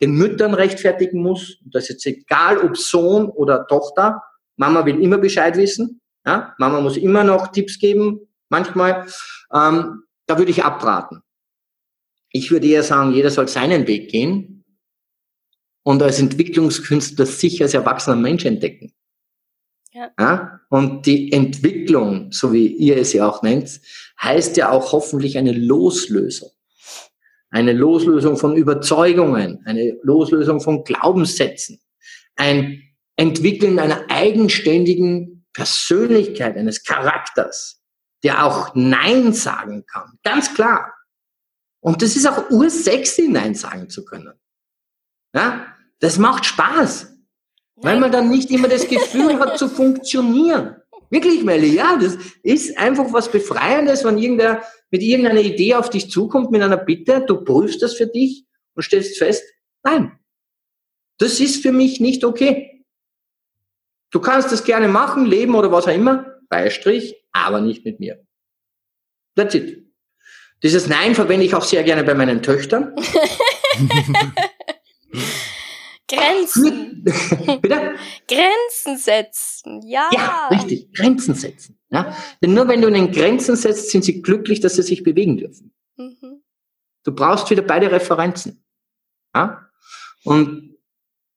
den 0.00 0.16
Müttern 0.16 0.54
rechtfertigen 0.54 1.22
muss. 1.22 1.58
Das 1.66 1.84
ist 1.84 2.04
jetzt 2.04 2.06
egal, 2.06 2.58
ob 2.58 2.76
Sohn 2.76 3.28
oder 3.28 3.64
Tochter. 3.68 4.20
Mama 4.56 4.84
will 4.84 5.00
immer 5.00 5.18
Bescheid 5.18 5.56
wissen. 5.56 6.00
Ja? 6.26 6.52
Mama 6.58 6.80
muss 6.80 6.96
immer 6.96 7.22
noch 7.22 7.52
Tipps 7.52 7.78
geben, 7.78 8.28
manchmal, 8.48 9.06
ähm, 9.54 10.02
da 10.26 10.36
würde 10.36 10.50
ich 10.50 10.64
abraten. 10.64 11.22
Ich 12.32 12.50
würde 12.50 12.66
eher 12.66 12.82
sagen, 12.82 13.12
jeder 13.12 13.30
soll 13.30 13.46
seinen 13.46 13.86
Weg 13.86 14.10
gehen 14.10 14.52
und 15.82 16.02
als 16.02 16.18
Entwicklungskünstler 16.20 17.26
sich 17.26 17.62
als 17.62 17.74
erwachsener 17.74 18.16
Mensch 18.16 18.44
entdecken. 18.44 18.92
Ja. 19.92 20.10
ja. 20.18 20.60
Und 20.70 21.06
die 21.06 21.32
Entwicklung, 21.32 22.32
so 22.32 22.52
wie 22.52 22.66
ihr 22.66 22.96
es 22.96 23.12
ja 23.12 23.28
auch 23.28 23.42
nennt, 23.42 23.80
heißt 24.20 24.56
ja 24.56 24.70
auch 24.70 24.92
hoffentlich 24.92 25.36
eine 25.36 25.52
Loslösung. 25.52 26.50
Eine 27.50 27.74
Loslösung 27.74 28.38
von 28.38 28.56
Überzeugungen, 28.56 29.60
eine 29.66 29.98
Loslösung 30.02 30.60
von 30.62 30.84
Glaubenssätzen, 30.84 31.80
ein 32.36 32.82
Entwickeln 33.16 33.78
einer 33.78 34.06
eigenständigen 34.08 35.44
Persönlichkeit, 35.52 36.56
eines 36.56 36.82
Charakters, 36.82 37.82
der 38.22 38.46
auch 38.46 38.74
Nein 38.74 39.34
sagen 39.34 39.84
kann. 39.84 40.18
Ganz 40.22 40.54
klar. 40.54 40.94
Und 41.80 42.00
das 42.00 42.16
ist 42.16 42.26
auch 42.26 42.48
ursexy, 42.50 43.28
Nein 43.28 43.54
sagen 43.54 43.90
zu 43.90 44.04
können. 44.04 44.32
Ja? 45.34 45.66
Das 46.00 46.18
macht 46.18 46.44
Spaß. 46.44 47.08
Weil 47.76 47.98
man 47.98 48.12
dann 48.12 48.30
nicht 48.30 48.50
immer 48.50 48.68
das 48.68 48.86
Gefühl 48.88 49.38
hat 49.40 49.58
zu 49.58 49.68
funktionieren. 49.68 50.76
Wirklich, 51.10 51.42
Melli, 51.42 51.74
ja, 51.74 51.98
das 52.00 52.16
ist 52.42 52.78
einfach 52.78 53.12
was 53.12 53.30
Befreiendes, 53.30 54.04
wenn 54.04 54.18
irgendwer 54.18 54.62
mit 54.90 55.02
irgendeiner 55.02 55.40
Idee 55.40 55.74
auf 55.74 55.90
dich 55.90 56.10
zukommt, 56.10 56.50
mit 56.50 56.62
einer 56.62 56.76
Bitte, 56.76 57.24
du 57.26 57.44
prüfst 57.44 57.82
das 57.82 57.94
für 57.94 58.06
dich 58.06 58.46
und 58.74 58.82
stellst 58.82 59.18
fest, 59.18 59.44
nein, 59.82 60.18
das 61.18 61.40
ist 61.40 61.62
für 61.62 61.72
mich 61.72 62.00
nicht 62.00 62.24
okay. 62.24 62.84
Du 64.10 64.20
kannst 64.20 64.52
das 64.52 64.64
gerne 64.64 64.88
machen, 64.88 65.26
leben 65.26 65.54
oder 65.54 65.70
was 65.72 65.86
auch 65.86 65.94
immer, 65.94 66.40
Beistrich, 66.48 67.16
aber 67.32 67.60
nicht 67.60 67.84
mit 67.84 68.00
mir. 68.00 68.24
That's 69.34 69.54
it. 69.54 69.86
Dieses 70.62 70.86
Nein 70.86 71.14
verwende 71.14 71.44
ich 71.44 71.54
auch 71.54 71.64
sehr 71.64 71.82
gerne 71.82 72.04
bei 72.04 72.14
meinen 72.14 72.42
Töchtern. 72.42 72.94
Grenzen. 76.08 77.04
Bitte? 77.62 77.94
Grenzen 78.28 78.98
setzen, 78.98 79.80
ja. 79.86 80.08
Ja, 80.12 80.48
richtig, 80.48 80.92
Grenzen 80.92 81.34
setzen. 81.34 81.78
Ja? 81.90 82.16
Denn 82.42 82.54
nur 82.54 82.68
wenn 82.68 82.82
du 82.82 82.88
ihnen 82.88 83.12
Grenzen 83.12 83.56
setzt, 83.56 83.90
sind 83.90 84.04
sie 84.04 84.22
glücklich, 84.22 84.60
dass 84.60 84.74
sie 84.74 84.82
sich 84.82 85.02
bewegen 85.02 85.36
dürfen. 85.36 85.74
Mhm. 85.96 86.42
Du 87.04 87.12
brauchst 87.12 87.50
wieder 87.50 87.62
beide 87.62 87.90
Referenzen. 87.90 88.64
Ja? 89.34 89.68
Und 90.24 90.76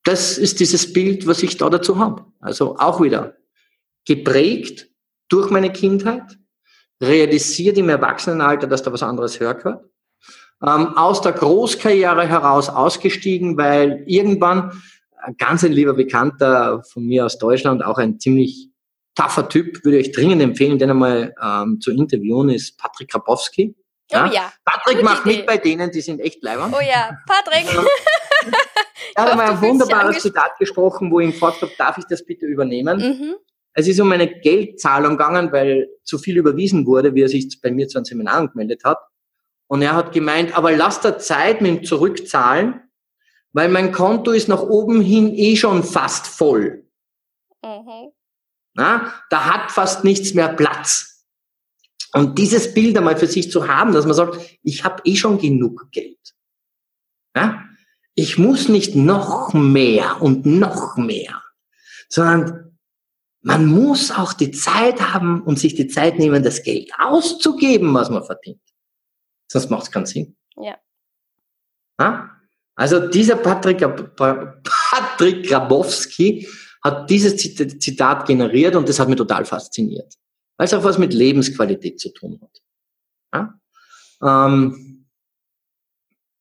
das 0.04 0.38
ist 0.38 0.60
dieses 0.60 0.92
Bild, 0.92 1.26
was 1.26 1.42
ich 1.42 1.58
da 1.58 1.70
dazu 1.70 1.98
habe. 1.98 2.26
Also 2.40 2.78
auch 2.78 3.02
wieder 3.02 3.38
geprägt 4.06 4.90
durch 5.30 5.50
meine 5.50 5.72
Kindheit, 5.72 6.38
realisiert 7.02 7.78
im 7.78 7.90
Erwachsenenalter, 7.90 8.68
dass 8.68 8.84
da 8.84 8.94
was 8.94 9.04
anderes 9.04 9.40
hergehört 9.40 9.84
ähm, 10.68 10.98
aus 10.98 11.22
der 11.22 11.34
Großkarriere 11.34 12.28
heraus 12.28 12.70
ausgestiegen, 12.70 13.58
weil 13.58 14.04
irgendwann 14.08 14.72
ein 15.18 15.36
ganz 15.38 15.64
ein 15.64 15.72
lieber 15.72 15.94
Bekannter 15.94 16.84
von 16.84 17.06
mir 17.06 17.26
aus 17.26 17.38
Deutschland, 17.38 17.84
auch 17.84 17.98
ein 17.98 18.20
ziemlich 18.20 18.70
taffer 19.16 19.50
Typ, 19.50 19.84
würde 19.84 19.98
ich 19.98 20.12
dringend 20.12 20.42
empfehlen, 20.42 20.78
den 20.78 20.92
einmal 20.92 21.34
ähm, 21.42 21.80
zu 21.82 21.92
interviewen, 21.92 22.50
ist 22.50 22.78
Patrick 22.78 23.10
Krapowski. 23.10 23.76
Ja? 24.12 24.28
Oh 24.30 24.34
ja. 24.34 24.52
Patrick 24.64 24.98
Gute 24.98 25.06
macht 25.06 25.26
Idee. 25.26 25.38
mit 25.38 25.46
bei 25.48 25.58
denen, 25.58 25.92
die 25.92 26.02
sind 26.02 26.20
echt 26.20 26.44
leibern. 26.44 26.74
Oh 26.76 26.82
ja, 26.82 27.18
Patrick. 27.26 27.66
er 29.16 29.24
hat 29.24 29.32
einmal 29.32 29.50
ein 29.52 29.62
wunderbares 29.62 30.20
Zitat 30.20 30.58
gesprochen, 30.60 31.12
wo 31.12 31.20
ich 31.20 31.28
ihn 31.28 31.32
gefragt 31.32 31.62
habe, 31.62 31.72
darf 31.78 31.98
ich 31.98 32.06
das 32.06 32.24
bitte 32.24 32.46
übernehmen? 32.46 33.00
Mhm. 33.00 33.36
Es 33.74 33.88
ist 33.88 34.00
um 34.00 34.12
eine 34.12 34.28
Geldzahlung 34.28 35.18
gegangen, 35.18 35.52
weil 35.52 35.90
zu 36.04 36.18
viel 36.18 36.38
überwiesen 36.38 36.86
wurde, 36.86 37.14
wie 37.14 37.24
er 37.24 37.30
sich 37.30 37.60
bei 37.62 37.72
mir 37.72 37.88
zu 37.88 37.98
einem 37.98 38.06
Seminar 38.06 38.36
angemeldet 38.36 38.84
hat. 38.84 39.00
Und 39.68 39.82
er 39.82 39.96
hat 39.96 40.12
gemeint, 40.12 40.56
aber 40.58 40.72
lass 40.72 41.02
da 41.02 41.18
Zeit 41.18 41.62
mit 41.62 41.78
dem 41.78 41.84
Zurückzahlen, 41.84 42.82
weil 43.54 43.70
mein 43.70 43.92
Konto 43.92 44.32
ist 44.32 44.48
nach 44.48 44.62
oben 44.62 45.02
hin 45.02 45.34
eh 45.34 45.56
schon 45.56 45.84
fast 45.84 46.28
voll. 46.28 46.86
Mhm. 47.64 48.12
Na, 48.74 49.14
da 49.30 49.46
hat 49.46 49.72
fast 49.72 50.04
nichts 50.04 50.34
mehr 50.34 50.50
Platz. 50.50 51.26
Und 52.14 52.38
dieses 52.38 52.74
Bild 52.74 52.98
einmal 52.98 53.18
für 53.18 53.28
sich 53.28 53.52
zu 53.52 53.68
haben, 53.68 53.94
dass 53.94 54.06
man 54.06 54.14
sagt, 54.14 54.38
ich 54.64 54.84
habe 54.84 55.02
eh 55.06 55.16
schon 55.16 55.38
genug 55.38 55.92
Geld. 55.92 56.36
Ja? 57.36 57.64
Ich 58.14 58.38
muss 58.38 58.70
nicht 58.70 58.96
noch 58.96 59.54
mehr 59.54 60.22
und 60.22 60.46
noch 60.46 60.96
mehr, 60.98 61.42
sondern 62.08 62.78
man 63.42 63.66
muss 63.66 64.12
auch 64.12 64.34
die 64.34 64.52
Zeit 64.52 65.14
haben 65.14 65.42
und 65.44 65.60
sich 65.60 65.76
die 65.76 65.88
Zeit 65.88 66.18
nehmen, 66.18 66.44
das 66.44 66.64
Geld 66.64 66.92
auszugeben, 66.98 67.94
was 67.94 68.10
man 68.10 68.24
verdient. 68.24 68.62
Sonst 69.48 69.70
macht 69.70 69.84
es 69.84 69.92
keinen 69.92 70.06
Sinn. 70.06 70.36
Ja. 70.58 70.78
ja. 72.00 72.32
Also 72.76 73.08
dieser 73.08 73.38
Patrick, 73.38 73.80
Patrick 74.16 75.48
Grabowski 75.48 76.48
hat 76.84 77.10
dieses 77.10 77.38
Zitat 77.38 78.28
generiert 78.28 78.76
und 78.76 78.88
das 78.88 79.00
hat 79.00 79.08
mich 79.08 79.18
total 79.18 79.46
fasziniert. 79.46 80.14
Weil 80.58 80.66
es 80.66 80.74
auch 80.74 80.84
was 80.84 80.98
mit 80.98 81.14
Lebensqualität 81.14 82.00
zu 82.00 82.14
tun 82.14 82.40
hat. 82.42 82.62
Ja? 83.34 83.60
Ähm, 84.22 85.08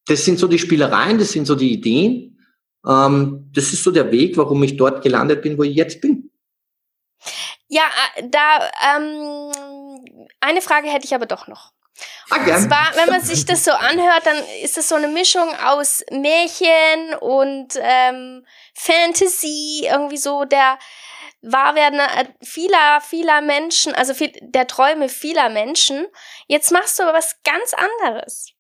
das 0.07 0.25
sind 0.25 0.39
so 0.39 0.47
die 0.49 0.59
Spielereien, 0.59 1.19
das 1.19 1.33
sind 1.33 1.47
so 1.47 1.55
die 1.55 1.73
Ideen. 1.73 2.39
Ähm, 2.87 3.51
das 3.53 3.73
ist 3.73 3.83
so 3.83 3.91
der 3.91 4.11
Weg, 4.13 4.37
warum 4.37 4.63
ich 4.63 4.77
dort 4.77 5.03
gelandet 5.03 5.43
bin, 5.43 5.57
wo 5.57 5.63
ich 5.63 5.75
jetzt 5.75 6.01
bin. 6.01 6.31
Ja, 7.69 7.83
äh, 8.17 8.29
da 8.29 8.71
ähm, 8.97 10.01
eine 10.41 10.61
Frage 10.61 10.89
hätte 10.89 11.07
ich 11.07 11.15
aber 11.15 11.27
doch 11.27 11.49
noch. 11.49 11.74
Ah, 12.31 12.39
gern. 12.39 12.61
Zwar, 12.61 12.93
wenn 12.97 13.09
man 13.09 13.23
sich 13.23 13.45
das 13.45 13.65
so 13.65 13.73
anhört, 13.73 14.27
dann 14.27 14.37
ist 14.63 14.77
das 14.77 14.89
so 14.89 14.95
eine 14.95 15.09
Mischung 15.09 15.55
aus 15.57 16.03
Märchen 16.11 17.15
und 17.21 17.79
ähm, 17.81 18.45
Fantasy, 18.75 19.87
irgendwie 19.91 20.17
so 20.17 20.45
der 20.45 20.79
Wahrwerden 21.43 22.01
äh, 22.01 22.27
vieler, 22.43 23.01
vieler 23.01 23.41
Menschen, 23.43 23.95
also 23.95 24.15
viel, 24.15 24.33
der 24.41 24.67
Träume 24.67 25.09
vieler 25.09 25.51
Menschen. 25.51 26.07
Jetzt 26.47 26.73
machst 26.73 26.99
du 26.99 27.05
aber 27.05 27.13
was 27.13 27.43
ganz 27.43 27.75
anderes. 27.75 28.53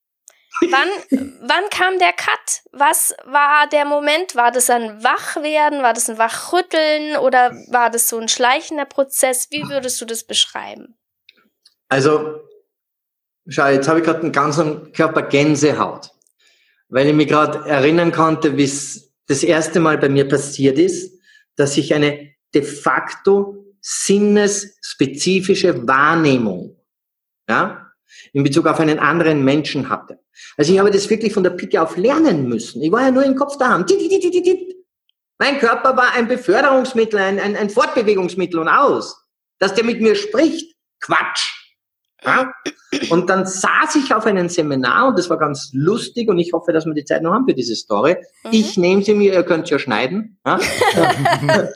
Wann, 0.61 0.88
wann 1.41 1.69
kam 1.71 1.99
der 1.99 2.12
Cut? 2.12 2.62
Was 2.73 3.14
war 3.25 3.67
der 3.67 3.85
Moment? 3.85 4.37
War 4.37 4.53
das 4.53 4.71
ein 4.71 5.03
Wachwerden? 5.03 5.83
War 5.83 5.95
das 5.95 6.09
ein 6.09 6.19
Wachrütteln? 6.19 7.17
Oder 7.17 7.53
war 7.69 7.91
das 7.91 8.09
so 8.09 8.19
ein 8.19 8.29
schleichender 8.29 8.85
Prozess? 8.85 9.49
Wie 9.50 9.69
würdest 9.69 10.00
du 10.00 10.05
das 10.05 10.25
beschreiben? 10.25 10.97
Also, 11.88 12.41
Schau, 13.47 13.69
jetzt 13.69 13.89
habe 13.89 14.01
ich 14.01 14.05
gerade 14.05 14.21
einen 14.21 14.33
ganzen 14.33 14.93
Körper 14.93 15.23
Gänsehaut, 15.23 16.11
weil 16.89 17.09
ich 17.09 17.15
mich 17.15 17.29
gerade 17.29 17.69
erinnern 17.69 18.11
konnte, 18.11 18.57
wie 18.57 18.65
es 18.65 19.13
das 19.27 19.43
erste 19.43 19.81
Mal 19.81 19.99
bei 19.99 20.09
mir 20.09 20.29
passiert 20.29 20.79
ist, 20.79 21.21
dass 21.57 21.77
ich 21.77 21.95
eine 21.95 22.33
de 22.55 22.63
facto 22.63 23.67
sinnesspezifische 23.81 25.87
Wahrnehmung, 25.87 26.81
ja, 27.49 27.91
in 28.33 28.43
Bezug 28.43 28.67
auf 28.67 28.81
einen 28.81 28.99
anderen 28.99 29.45
Menschen 29.45 29.91
hatte. 29.91 30.19
Also 30.57 30.73
ich 30.73 30.79
habe 30.79 30.91
das 30.91 31.11
wirklich 31.11 31.35
von 31.35 31.43
der 31.43 31.51
Picke 31.51 31.83
auf 31.83 31.97
lernen 31.97 32.49
müssen. 32.49 32.83
Ich 32.83 32.91
war 32.91 33.03
ja 33.03 33.11
nur 33.11 33.25
im 33.25 33.37
Kopf 33.37 33.59
daheim. 33.59 33.85
Mein 35.39 35.59
Körper 35.59 35.97
war 35.97 36.13
ein 36.15 36.29
Beförderungsmittel, 36.29 37.19
ein, 37.19 37.39
ein, 37.39 37.57
ein 37.57 37.71
Fortbewegungsmittel 37.71 38.59
und 38.59 38.69
aus. 38.69 39.17
Dass 39.59 39.75
der 39.75 39.85
mit 39.85 40.01
mir 40.01 40.15
spricht, 40.15 40.75
Quatsch. 41.01 41.53
Ja? 42.25 42.52
Und 43.11 43.28
dann 43.28 43.47
saß 43.47 43.97
ich 43.97 44.14
auf 44.14 44.26
einem 44.26 44.49
Seminar 44.49 45.09
und 45.09 45.19
das 45.19 45.28
war 45.28 45.38
ganz 45.38 45.71
lustig 45.73 46.28
und 46.28 46.38
ich 46.38 46.52
hoffe, 46.52 46.73
dass 46.73 46.87
wir 46.87 46.95
die 46.95 47.04
Zeit 47.04 47.23
noch 47.23 47.33
haben 47.33 47.47
für 47.47 47.54
diese 47.54 47.75
Story. 47.75 48.16
Mhm. 48.45 48.50
Ich 48.52 48.76
nehme 48.76 49.02
sie 49.02 49.14
mir, 49.14 49.33
ihr 49.33 49.43
könnt 49.43 49.69
ja 49.71 49.78
schneiden. 49.78 50.38
Ja? 50.47 50.59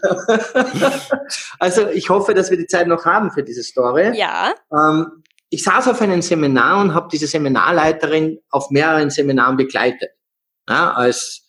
also 1.59 1.88
ich 1.88 2.09
hoffe, 2.09 2.35
dass 2.35 2.50
wir 2.50 2.57
die 2.57 2.67
Zeit 2.67 2.87
noch 2.87 3.05
haben 3.05 3.31
für 3.31 3.43
diese 3.43 3.62
Story. 3.62 4.17
Ja. 4.17 4.55
Ähm, 4.73 5.23
ich 5.50 5.64
saß 5.64 5.88
auf 5.88 6.00
einem 6.00 6.23
Seminar 6.23 6.81
und 6.81 6.95
habe 6.95 7.09
diese 7.11 7.26
Seminarleiterin 7.26 8.38
auf 8.50 8.71
mehreren 8.71 9.11
Seminaren 9.11 9.57
begleitet. 9.57 10.11
Ja, 10.69 10.93
als 10.93 11.47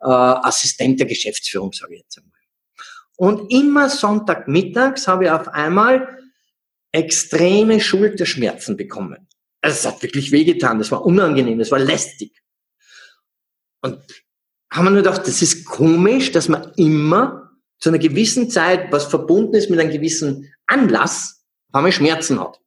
äh, 0.00 0.08
Assistent 0.08 0.98
der 0.98 1.06
Geschäftsführung, 1.06 1.72
sage 1.72 1.94
ich 1.94 2.00
jetzt 2.00 2.18
einmal. 2.18 2.32
Und 3.16 3.52
immer 3.52 3.90
Sonntagmittags 3.90 5.06
habe 5.06 5.24
ich 5.24 5.30
auf 5.30 5.48
einmal 5.48 6.21
extreme 6.92 7.80
Schulterschmerzen 7.80 8.76
bekommen. 8.76 9.28
Also 9.62 9.76
es 9.76 9.86
hat 9.86 10.02
wirklich 10.02 10.32
wehgetan, 10.32 10.78
das 10.78 10.90
war 10.90 11.04
unangenehm, 11.04 11.58
das 11.58 11.70
war 11.70 11.78
lästig. 11.78 12.42
Und 13.80 13.98
haben 14.70 14.84
wir 14.84 14.90
nur 14.90 15.02
gedacht, 15.02 15.26
das 15.26 15.42
ist 15.42 15.64
komisch, 15.64 16.32
dass 16.32 16.48
man 16.48 16.72
immer 16.76 17.50
zu 17.78 17.88
einer 17.88 17.98
gewissen 17.98 18.48
Zeit, 18.48 18.92
was 18.92 19.06
verbunden 19.06 19.54
ist 19.54 19.70
mit 19.70 19.80
einem 19.80 19.90
gewissen 19.90 20.52
Anlass, 20.66 21.44
auf 21.68 21.74
einmal 21.76 21.92
Schmerzen 21.92 22.40
hat. 22.40 22.60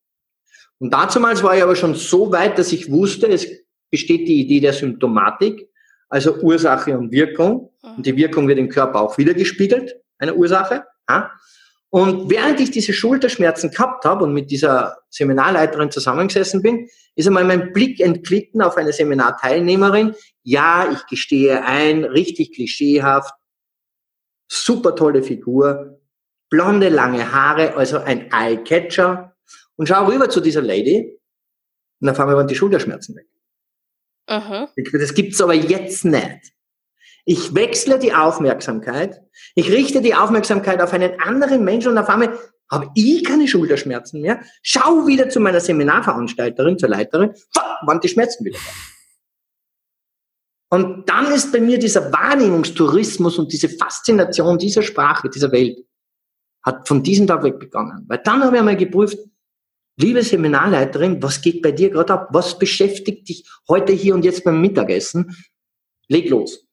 Und 0.77 0.91
dazumals 0.91 1.41
war 1.41 1.55
ich 1.55 1.63
aber 1.63 1.75
schon 1.75 1.96
so 1.96 2.32
weit, 2.32 2.60
dass 2.60 2.74
ich 2.74 2.91
wusste, 2.91 3.27
es 3.27 3.48
besteht 3.89 4.27
die 4.27 4.41
Idee 4.41 4.60
der 4.60 4.74
Symptomatik, 4.74 5.70
also 6.10 6.36
Ursache 6.41 6.98
und 6.98 7.12
Wirkung. 7.12 7.72
Und 7.82 8.05
die 8.05 8.15
Wirkung 8.17 8.48
wird 8.48 8.60
im 8.60 8.70
Körper 8.70 9.01
auch 9.01 9.17
wieder 9.17 9.34
gespiegelt, 9.34 9.96
eine 10.17 10.36
Ursache. 10.36 10.84
Und 11.96 12.30
während 12.30 12.60
ich 12.60 12.72
diese 12.72 12.92
Schulterschmerzen 12.92 13.72
gehabt 13.72 14.04
habe 14.04 14.25
und 14.25 14.34
mit 14.34 14.52
dieser 14.52 14.98
Seminarleiterin 15.10 15.92
zusammengesessen 15.92 16.62
bin, 16.62 16.90
ist 17.16 17.25
einmal 17.25 17.46
mein 17.46 17.72
Blick 17.72 18.02
entglitten 18.02 18.62
auf 18.62 18.75
eine 18.75 18.92
Seminarteilnehmerin. 18.92 20.14
Ja, 20.44 20.92
ich 20.92 21.08
gestehe 21.08 21.64
ein, 21.64 22.04
richtig 22.04 22.54
klischeehaft, 22.54 23.34
super 24.52 24.98
tolle 24.98 25.24
Figur, 25.24 26.02
blonde, 26.50 26.90
lange 26.90 27.32
Haare, 27.32 27.78
also 27.78 28.00
ein 28.00 28.30
Eyecatcher 28.30 29.34
und 29.78 29.88
schau 29.88 30.06
rüber 30.06 30.30
zu 30.30 30.42
dieser 30.42 30.64
Lady 30.64 31.18
und 32.02 32.10
auf 32.10 32.20
einmal 32.20 32.36
waren 32.36 32.48
die 32.48 32.56
Schulterschmerzen 32.56 33.16
weg. 33.16 33.28
Mhm. 34.30 34.68
Das 35.00 35.14
gibt's 35.14 35.40
aber 35.40 35.54
jetzt 35.54 36.04
nicht. 36.04 36.55
Ich 37.25 37.55
wechsle 37.55 37.98
die 37.98 38.13
Aufmerksamkeit, 38.13 39.22
ich 39.55 39.72
richte 39.72 40.01
die 40.01 40.13
Aufmerksamkeit 40.13 40.79
auf 40.82 40.94
einen 40.94 41.20
anderen 41.20 41.63
Menschen 41.63 41.91
und 41.91 41.98
auf 41.98 42.08
einmal 42.08 42.38
habe 42.72 42.91
ich 42.96 43.24
keine 43.24 43.48
Schulterschmerzen 43.48 44.22
mehr, 44.22 44.41
schau 44.62 45.08
wieder 45.08 45.29
zu 45.29 45.39
meiner 45.39 45.60
Seminarveranstalterin, 45.60 46.77
zur 46.77 46.89
Leiterin, 46.89 47.34
waren 47.82 48.00
die 48.00 48.08
Schmerzen 48.08 48.46
wieder 48.46 48.60
da. 48.60 48.72
Und 50.75 51.08
dann 51.10 51.32
ist 51.32 51.51
bei 51.51 51.62
mir 51.62 51.79
dieser 51.79 52.12
Wahrnehmungstourismus 52.12 53.39
und 53.39 53.53
diese 53.53 53.70
Faszination 53.70 54.58
dieser 54.58 54.82
Sprache, 54.82 55.29
dieser 55.29 55.51
Welt, 55.51 55.77
hat 56.63 56.88
von 56.88 57.03
diesem 57.03 57.27
Tag 57.27 57.44
weg 57.44 57.60
begonnen. 57.60 58.03
Weil 58.08 58.22
dann 58.24 58.44
habe 58.44 58.55
ich 58.55 58.60
einmal 58.60 58.75
geprüft, 58.75 59.17
liebe 59.98 60.24
Seminarleiterin, 60.24 61.22
was 61.22 61.41
geht 61.41 61.62
bei 61.62 61.72
dir 61.72 61.91
gerade 61.91 62.13
ab? 62.13 62.29
Was 62.32 62.58
beschäftigt 62.58 63.29
dich 63.29 63.48
heute 63.70 63.94
hier 63.94 64.15
und 64.15 64.25
jetzt 64.25 64.44
beim 64.44 64.60
Mittagessen? 64.60 65.36
Leg 66.08 66.29
los. 66.29 66.65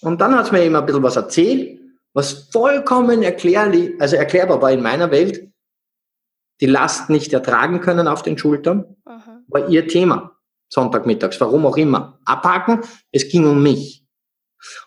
Und 0.00 0.20
dann 0.20 0.34
hat 0.34 0.46
es 0.46 0.52
mir 0.52 0.64
immer 0.64 0.80
ein 0.80 0.86
bisschen 0.86 1.02
was 1.02 1.16
erzählt, 1.16 1.80
was 2.12 2.48
vollkommen 2.50 3.22
erklärlich, 3.22 4.00
also 4.00 4.16
erklärbar 4.16 4.62
war 4.62 4.72
in 4.72 4.82
meiner 4.82 5.10
Welt, 5.10 5.48
die 6.60 6.66
Last 6.66 7.10
nicht 7.10 7.32
ertragen 7.32 7.80
können 7.80 8.08
auf 8.08 8.22
den 8.22 8.36
Schultern, 8.36 8.96
Aha. 9.04 9.42
war 9.48 9.68
ihr 9.68 9.86
Thema. 9.86 10.36
Sonntagmittags, 10.70 11.40
warum 11.40 11.66
auch 11.66 11.76
immer. 11.76 12.18
Abhaken, 12.24 12.80
es 13.10 13.28
ging 13.28 13.46
um 13.46 13.62
mich. 13.62 14.04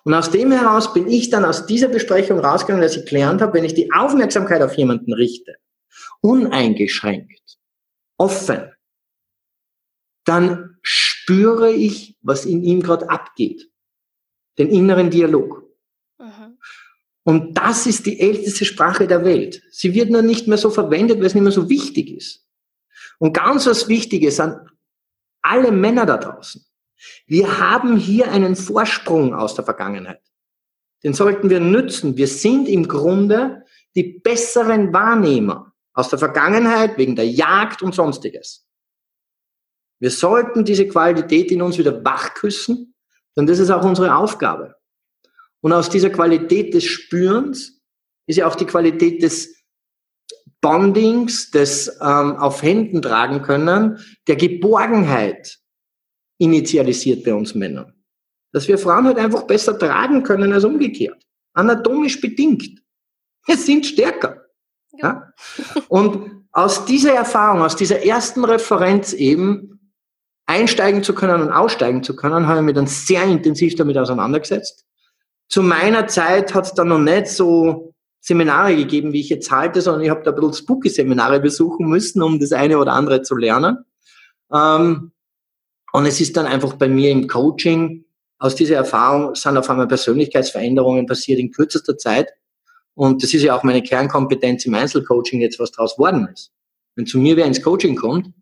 Und 0.03 0.13
aus 0.13 0.29
dem 0.29 0.51
heraus 0.51 0.93
bin 0.93 1.07
ich 1.07 1.29
dann 1.29 1.45
aus 1.45 1.65
dieser 1.65 1.87
Besprechung 1.87 2.39
rausgegangen, 2.39 2.81
dass 2.81 2.97
ich 2.97 3.05
gelernt 3.05 3.41
habe, 3.41 3.53
wenn 3.53 3.63
ich 3.63 3.73
die 3.73 3.91
Aufmerksamkeit 3.91 4.61
auf 4.61 4.77
jemanden 4.77 5.13
richte, 5.13 5.55
uneingeschränkt, 6.21 7.57
offen, 8.17 8.71
dann 10.25 10.77
spüre 10.81 11.71
ich, 11.71 12.17
was 12.21 12.45
in 12.45 12.63
ihm 12.63 12.83
gerade 12.83 13.09
abgeht. 13.09 13.70
Den 14.61 14.69
inneren 14.69 15.09
Dialog. 15.09 15.63
Mhm. 16.19 16.59
Und 17.23 17.57
das 17.57 17.87
ist 17.87 18.05
die 18.05 18.19
älteste 18.19 18.63
Sprache 18.63 19.07
der 19.07 19.25
Welt. 19.25 19.63
Sie 19.71 19.95
wird 19.95 20.11
nur 20.11 20.21
nicht 20.21 20.47
mehr 20.47 20.59
so 20.59 20.69
verwendet, 20.69 21.17
weil 21.17 21.25
es 21.25 21.33
nicht 21.33 21.41
mehr 21.41 21.51
so 21.51 21.67
wichtig 21.67 22.11
ist. 22.11 22.45
Und 23.17 23.33
ganz 23.33 23.65
was 23.65 23.87
Wichtiges 23.87 24.39
an 24.39 24.69
alle 25.41 25.71
Männer 25.71 26.05
da 26.05 26.17
draußen. 26.17 26.63
Wir 27.25 27.57
haben 27.57 27.97
hier 27.97 28.31
einen 28.31 28.55
Vorsprung 28.55 29.33
aus 29.33 29.55
der 29.55 29.65
Vergangenheit. 29.65 30.21
Den 31.03 31.15
sollten 31.15 31.49
wir 31.49 31.59
nützen. 31.59 32.17
Wir 32.17 32.27
sind 32.27 32.69
im 32.69 32.87
Grunde 32.87 33.65
die 33.95 34.03
besseren 34.03 34.93
Wahrnehmer 34.93 35.73
aus 35.93 36.09
der 36.09 36.19
Vergangenheit 36.19 36.99
wegen 36.99 37.15
der 37.15 37.27
Jagd 37.27 37.81
und 37.81 37.95
sonstiges. 37.95 38.67
Wir 39.97 40.11
sollten 40.11 40.63
diese 40.63 40.87
Qualität 40.87 41.51
in 41.51 41.63
uns 41.63 41.79
wieder 41.79 42.05
wachküssen, 42.05 42.90
denn 43.37 43.47
das 43.47 43.59
ist 43.59 43.69
auch 43.69 43.83
unsere 43.83 44.15
Aufgabe. 44.15 44.75
Und 45.61 45.73
aus 45.73 45.89
dieser 45.89 46.09
Qualität 46.09 46.73
des 46.73 46.85
Spürens 46.85 47.81
ist 48.27 48.37
ja 48.37 48.47
auch 48.47 48.55
die 48.55 48.65
Qualität 48.65 49.21
des 49.21 49.61
Bondings, 50.59 51.51
des 51.51 51.87
ähm, 52.01 52.35
auf 52.37 52.61
Händen 52.61 53.01
tragen 53.01 53.41
können, 53.41 53.99
der 54.27 54.35
Geborgenheit 54.35 55.59
initialisiert 56.37 57.23
bei 57.23 57.33
uns 57.33 57.55
Männern. 57.55 57.93
Dass 58.51 58.67
wir 58.67 58.77
Frauen 58.77 59.05
halt 59.05 59.17
einfach 59.17 59.43
besser 59.43 59.77
tragen 59.77 60.23
können 60.23 60.53
als 60.53 60.63
umgekehrt. 60.63 61.23
Anatomisch 61.53 62.19
bedingt. 62.19 62.81
Wir 63.45 63.57
sind 63.57 63.85
stärker. 63.85 64.45
Ja. 64.93 65.33
ja? 65.57 65.83
Und 65.87 66.45
aus 66.51 66.85
dieser 66.85 67.13
Erfahrung, 67.13 67.61
aus 67.61 67.75
dieser 67.75 68.05
ersten 68.05 68.43
Referenz 68.43 69.13
eben 69.13 69.80
einsteigen 70.51 71.01
zu 71.01 71.15
können 71.15 71.41
und 71.41 71.51
aussteigen 71.51 72.03
zu 72.03 72.15
können, 72.15 72.47
habe 72.47 72.59
ich 72.59 72.65
mich 72.65 72.75
dann 72.75 72.87
sehr 72.87 73.23
intensiv 73.23 73.75
damit 73.75 73.97
auseinandergesetzt. 73.97 74.85
Zu 75.47 75.63
meiner 75.63 76.07
Zeit 76.07 76.53
hat 76.53 76.65
es 76.65 76.73
dann 76.73 76.89
noch 76.89 76.99
nicht 76.99 77.27
so 77.27 77.93
Seminare 78.19 78.75
gegeben, 78.75 79.13
wie 79.13 79.21
ich 79.21 79.29
jetzt 79.29 79.49
halte, 79.49 79.81
sondern 79.81 80.03
ich 80.03 80.09
habe 80.09 80.23
da 80.23 80.31
ein 80.31 80.35
bisschen 80.35 80.53
Spooky-Seminare 80.53 81.39
besuchen 81.39 81.87
müssen, 81.87 82.21
um 82.21 82.39
das 82.39 82.51
eine 82.51 82.77
oder 82.77 82.93
andere 82.93 83.21
zu 83.21 83.35
lernen. 83.35 83.77
Ähm, 84.53 85.11
und 85.93 86.05
es 86.05 86.21
ist 86.21 86.37
dann 86.37 86.45
einfach 86.45 86.73
bei 86.73 86.87
mir 86.87 87.11
im 87.11 87.27
Coaching, 87.27 88.05
aus 88.37 88.55
dieser 88.55 88.75
Erfahrung 88.75 89.35
sind 89.35 89.55
auf 89.55 89.69
einmal 89.69 89.87
Persönlichkeitsveränderungen 89.87 91.05
passiert 91.05 91.39
in 91.39 91.51
kürzester 91.51 91.97
Zeit. 91.97 92.29
Und 92.95 93.21
das 93.21 93.33
ist 93.33 93.43
ja 93.43 93.55
auch 93.55 93.63
meine 93.63 93.83
Kernkompetenz 93.83 94.65
im 94.65 94.73
Einzelcoaching 94.73 95.41
jetzt, 95.41 95.59
was 95.59 95.71
daraus 95.71 95.97
worden 95.99 96.27
ist. 96.33 96.51
Wenn 96.95 97.05
zu 97.05 97.19
mir 97.19 97.37
wer 97.37 97.45
ins 97.45 97.61
Coaching 97.61 97.95
kommt, 97.95 98.33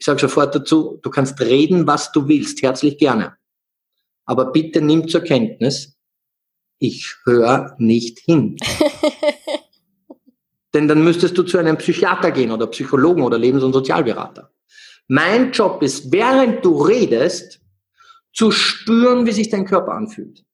ich 0.00 0.06
sage 0.06 0.18
sofort 0.18 0.54
dazu, 0.54 0.98
du 1.02 1.10
kannst 1.10 1.38
reden, 1.40 1.86
was 1.86 2.10
du 2.10 2.26
willst, 2.26 2.62
herzlich 2.62 2.96
gerne. 2.96 3.36
Aber 4.24 4.46
bitte 4.50 4.80
nimm 4.80 5.08
zur 5.08 5.20
Kenntnis, 5.20 5.98
ich 6.78 7.16
höre 7.24 7.76
nicht 7.78 8.18
hin. 8.20 8.56
Denn 10.74 10.88
dann 10.88 11.04
müsstest 11.04 11.36
du 11.36 11.42
zu 11.42 11.58
einem 11.58 11.76
Psychiater 11.76 12.30
gehen 12.30 12.50
oder 12.50 12.66
Psychologen 12.68 13.22
oder 13.22 13.36
Lebens- 13.36 13.62
und 13.62 13.74
Sozialberater. 13.74 14.50
Mein 15.06 15.52
Job 15.52 15.82
ist, 15.82 16.10
während 16.10 16.64
du 16.64 16.80
redest, 16.80 17.60
zu 18.32 18.52
spüren, 18.52 19.26
wie 19.26 19.32
sich 19.32 19.50
dein 19.50 19.66
Körper 19.66 19.92
anfühlt. 19.92 20.46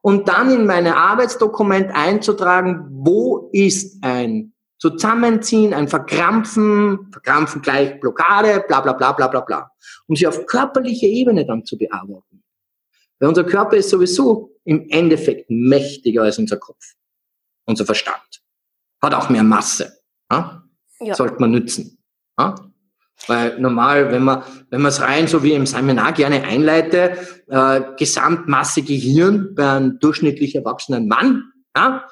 Und 0.00 0.28
dann 0.28 0.50
in 0.50 0.66
meine 0.66 0.96
Arbeitsdokument 0.96 1.94
einzutragen, 1.94 2.88
wo 2.90 3.50
ist 3.52 4.02
ein 4.02 4.53
Zusammenziehen, 4.90 5.74
ein 5.74 5.88
Verkrampfen, 5.88 7.10
Verkrampfen 7.10 7.62
gleich 7.62 8.00
Blockade, 8.00 8.64
bla 8.66 8.80
bla 8.80 8.92
bla 8.92 9.12
bla 9.12 9.28
bla 9.28 9.40
bla. 9.40 9.70
Um 10.06 10.16
sie 10.16 10.26
auf 10.26 10.46
körperlicher 10.46 11.06
Ebene 11.06 11.46
dann 11.46 11.64
zu 11.64 11.76
bearbeiten. 11.78 12.42
Weil 13.18 13.28
unser 13.28 13.44
Körper 13.44 13.76
ist 13.76 13.90
sowieso 13.90 14.50
im 14.64 14.88
Endeffekt 14.90 15.50
mächtiger 15.50 16.22
als 16.22 16.38
unser 16.38 16.56
Kopf, 16.56 16.94
unser 17.66 17.84
Verstand. 17.86 18.42
Hat 19.02 19.14
auch 19.14 19.28
mehr 19.28 19.42
Masse. 19.42 20.00
Ja? 20.30 20.62
Ja. 21.00 21.14
Sollte 21.14 21.36
man 21.38 21.50
nützen. 21.50 21.98
Ja? 22.38 22.54
Weil 23.26 23.58
normal, 23.60 24.10
wenn 24.10 24.24
man 24.24 24.42
wenn 24.70 24.82
man 24.82 24.88
es 24.90 25.00
rein 25.00 25.28
so 25.28 25.42
wie 25.42 25.52
im 25.52 25.66
Seminar 25.66 26.12
gerne 26.12 26.42
einleite, 26.44 27.16
äh, 27.48 27.82
Gesamtmasse 27.96 28.82
Gehirn 28.82 29.54
bei 29.54 29.70
einem 29.70 29.98
durchschnittlich 29.98 30.54
erwachsenen 30.54 31.06
Mann. 31.08 31.52
Ja? 31.76 32.06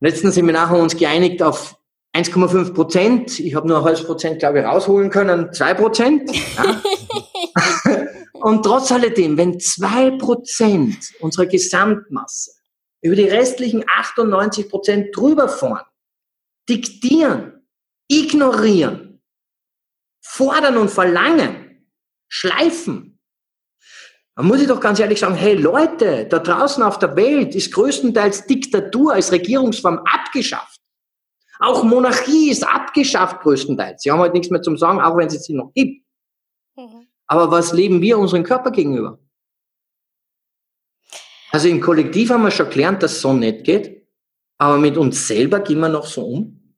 Im 0.00 0.06
letzten 0.06 0.32
Seminar 0.32 0.70
haben 0.70 0.78
wir 0.78 0.82
uns 0.82 0.96
geeinigt 0.96 1.42
auf 1.42 1.76
1,5 2.16 2.72
Prozent. 2.72 3.38
Ich 3.38 3.54
habe 3.54 3.68
nur 3.68 3.78
ein 3.78 3.84
halbes 3.84 4.04
Prozent, 4.04 4.38
glaube 4.38 4.60
ich, 4.60 4.64
rausholen 4.64 5.10
können. 5.10 5.52
Zwei 5.52 5.74
Prozent. 5.74 6.30
Ja? 6.56 6.82
Und 8.32 8.62
trotz 8.62 8.90
alledem, 8.90 9.36
wenn 9.36 9.60
zwei 9.60 10.10
Prozent 10.12 11.12
unserer 11.20 11.44
Gesamtmasse 11.44 12.52
über 13.02 13.14
die 13.14 13.24
restlichen 13.24 13.84
98 13.86 14.70
Prozent 14.70 15.14
drüber 15.14 15.48
fahren, 15.48 15.84
diktieren, 16.66 17.66
ignorieren, 18.08 19.22
fordern 20.22 20.78
und 20.78 20.90
verlangen, 20.90 21.86
schleifen, 22.28 23.09
dann 24.40 24.48
muss 24.48 24.62
ich 24.62 24.68
doch 24.68 24.80
ganz 24.80 24.98
ehrlich 24.98 25.20
sagen, 25.20 25.34
hey 25.34 25.54
Leute, 25.54 26.24
da 26.24 26.38
draußen 26.38 26.82
auf 26.82 26.98
der 26.98 27.14
Welt 27.14 27.54
ist 27.54 27.74
größtenteils 27.74 28.46
Diktatur 28.46 29.12
als 29.12 29.32
Regierungsform 29.32 29.98
abgeschafft. 29.98 30.80
Auch 31.58 31.84
Monarchie 31.84 32.50
ist 32.50 32.66
abgeschafft 32.66 33.42
größtenteils. 33.42 34.02
Sie 34.02 34.10
haben 34.10 34.20
halt 34.20 34.32
nichts 34.32 34.48
mehr 34.48 34.62
zum 34.62 34.78
Sagen, 34.78 34.98
auch 34.98 35.14
wenn 35.18 35.26
es 35.26 35.44
sie 35.44 35.52
noch 35.52 35.74
gibt. 35.74 36.06
Mhm. 36.74 37.06
Aber 37.26 37.50
was 37.50 37.74
leben 37.74 38.00
wir 38.00 38.18
unseren 38.18 38.42
Körper 38.42 38.70
gegenüber? 38.70 39.18
Also 41.50 41.68
im 41.68 41.82
Kollektiv 41.82 42.30
haben 42.30 42.44
wir 42.44 42.50
schon 42.50 42.70
gelernt, 42.70 43.02
dass 43.02 43.12
es 43.12 43.20
so 43.20 43.34
nicht 43.34 43.64
geht, 43.64 44.08
aber 44.56 44.78
mit 44.78 44.96
uns 44.96 45.28
selber 45.28 45.60
gehen 45.60 45.80
wir 45.80 45.90
noch 45.90 46.06
so 46.06 46.24
um. 46.24 46.74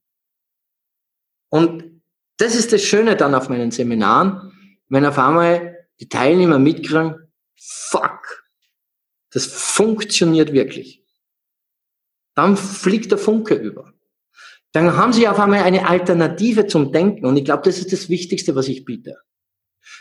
Und 1.49 2.03
das 2.39 2.57
ist 2.57 2.73
das 2.73 2.83
Schöne 2.83 3.15
dann 3.15 3.37
auf 3.37 3.49
meinen 3.49 3.71
Seminaren, 3.71 4.81
wenn 4.89 5.07
auf 5.07 5.17
einmal 5.17 5.87
die 6.01 6.09
Teilnehmer 6.09 6.59
mitkriegen, 6.59 7.22
fuck, 7.63 8.45
das 9.31 9.47
funktioniert 9.47 10.53
wirklich. 10.53 11.05
Dann 12.35 12.57
fliegt 12.57 13.11
der 13.11 13.19
Funke 13.19 13.55
über. 13.55 13.93
Dann 14.73 14.97
haben 14.97 15.13
sie 15.13 15.29
auf 15.29 15.39
einmal 15.39 15.63
eine 15.63 15.87
Alternative 15.87 16.67
zum 16.67 16.93
Denken 16.93 17.27
und 17.27 17.37
ich 17.37 17.45
glaube, 17.45 17.63
das 17.65 17.79
ist 17.79 17.93
das 17.93 18.09
Wichtigste, 18.09 18.55
was 18.55 18.69
ich 18.69 18.85
biete. 18.85 19.19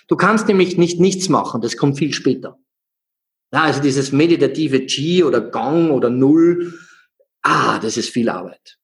Du 0.08 0.16
kannst 0.16 0.48
nämlich 0.48 0.78
nicht 0.78 1.00
nichts 1.00 1.30
machen, 1.30 1.62
das 1.62 1.78
kommt 1.78 1.98
viel 1.98 2.14
später. 2.14 2.58
Ja, 3.54 3.64
also 3.64 3.82
dieses 3.82 4.14
meditative 4.14 4.82
G 4.86 5.24
oder 5.24 5.42
Gong 5.42 5.92
oder 5.92 6.10
Null, 6.10 6.80
ah, 7.42 7.80
das 7.80 7.98
ist 7.98 8.10
viel 8.10 8.30
Arbeit. 8.30 8.78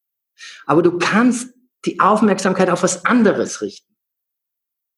Aber 0.66 0.82
du 0.82 0.98
kannst 0.98 1.54
die 1.86 2.00
Aufmerksamkeit 2.02 2.70
auf 2.70 2.84
was 2.84 3.06
anderes 3.06 3.62
richten. 3.62 3.96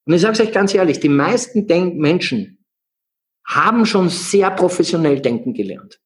Und 0.06 0.14
ich 0.14 0.22
sage 0.22 0.34
es 0.34 0.40
euch 0.40 0.52
ganz 0.52 0.74
ehrlich, 0.74 1.00
die 1.00 1.10
meisten 1.10 1.68
Denk 1.68 1.98
Menschen 1.98 2.59
haben 3.50 3.86
schon 3.86 4.10
sehr 4.10 4.52
professionell 4.52 5.22
denken 5.22 5.54
gelernt. 5.54 6.00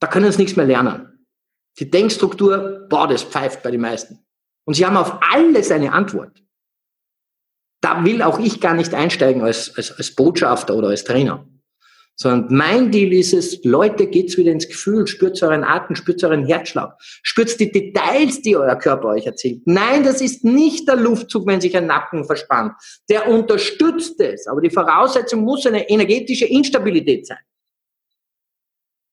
Da 0.00 0.06
können 0.06 0.30
sie 0.30 0.38
nichts 0.38 0.56
mehr 0.56 0.66
lernen. 0.66 1.26
Die 1.78 1.90
Denkstruktur, 1.90 2.86
boah, 2.88 3.08
das 3.08 3.22
pfeift 3.22 3.62
bei 3.62 3.70
den 3.70 3.80
meisten. 3.80 4.24
Und 4.66 4.74
sie 4.74 4.84
haben 4.84 4.96
auf 4.96 5.18
alles 5.32 5.70
eine 5.70 5.92
Antwort. 5.92 6.44
Da 7.80 8.04
will 8.04 8.22
auch 8.22 8.38
ich 8.38 8.60
gar 8.60 8.74
nicht 8.74 8.92
einsteigen 8.92 9.42
als, 9.42 9.74
als, 9.76 9.92
als 9.92 10.14
Botschafter 10.14 10.74
oder 10.74 10.88
als 10.88 11.04
Trainer. 11.04 11.48
Sondern 12.20 12.52
mein 12.52 12.90
Deal 12.90 13.12
ist 13.12 13.32
es, 13.32 13.62
Leute, 13.62 14.08
geht's 14.08 14.36
wieder 14.36 14.50
ins 14.50 14.66
Gefühl, 14.66 15.06
spürt 15.06 15.40
euren 15.40 15.62
Atem, 15.62 15.94
spürt 15.94 16.22
euren 16.24 16.44
Herzschlag, 16.46 16.96
spürt 17.00 17.58
die 17.60 17.70
Details, 17.70 18.42
die 18.42 18.56
euer 18.56 18.74
Körper 18.74 19.10
euch 19.10 19.24
erzählt. 19.24 19.62
Nein, 19.66 20.02
das 20.02 20.20
ist 20.20 20.44
nicht 20.44 20.88
der 20.88 20.96
Luftzug, 20.96 21.46
wenn 21.46 21.60
sich 21.60 21.76
ein 21.76 21.86
Nacken 21.86 22.24
verspannt. 22.24 22.72
Der 23.08 23.28
unterstützt 23.28 24.20
es. 24.20 24.48
Aber 24.48 24.60
die 24.60 24.70
Voraussetzung 24.70 25.42
muss 25.42 25.64
eine 25.66 25.88
energetische 25.88 26.46
Instabilität 26.46 27.26
sein 27.26 27.38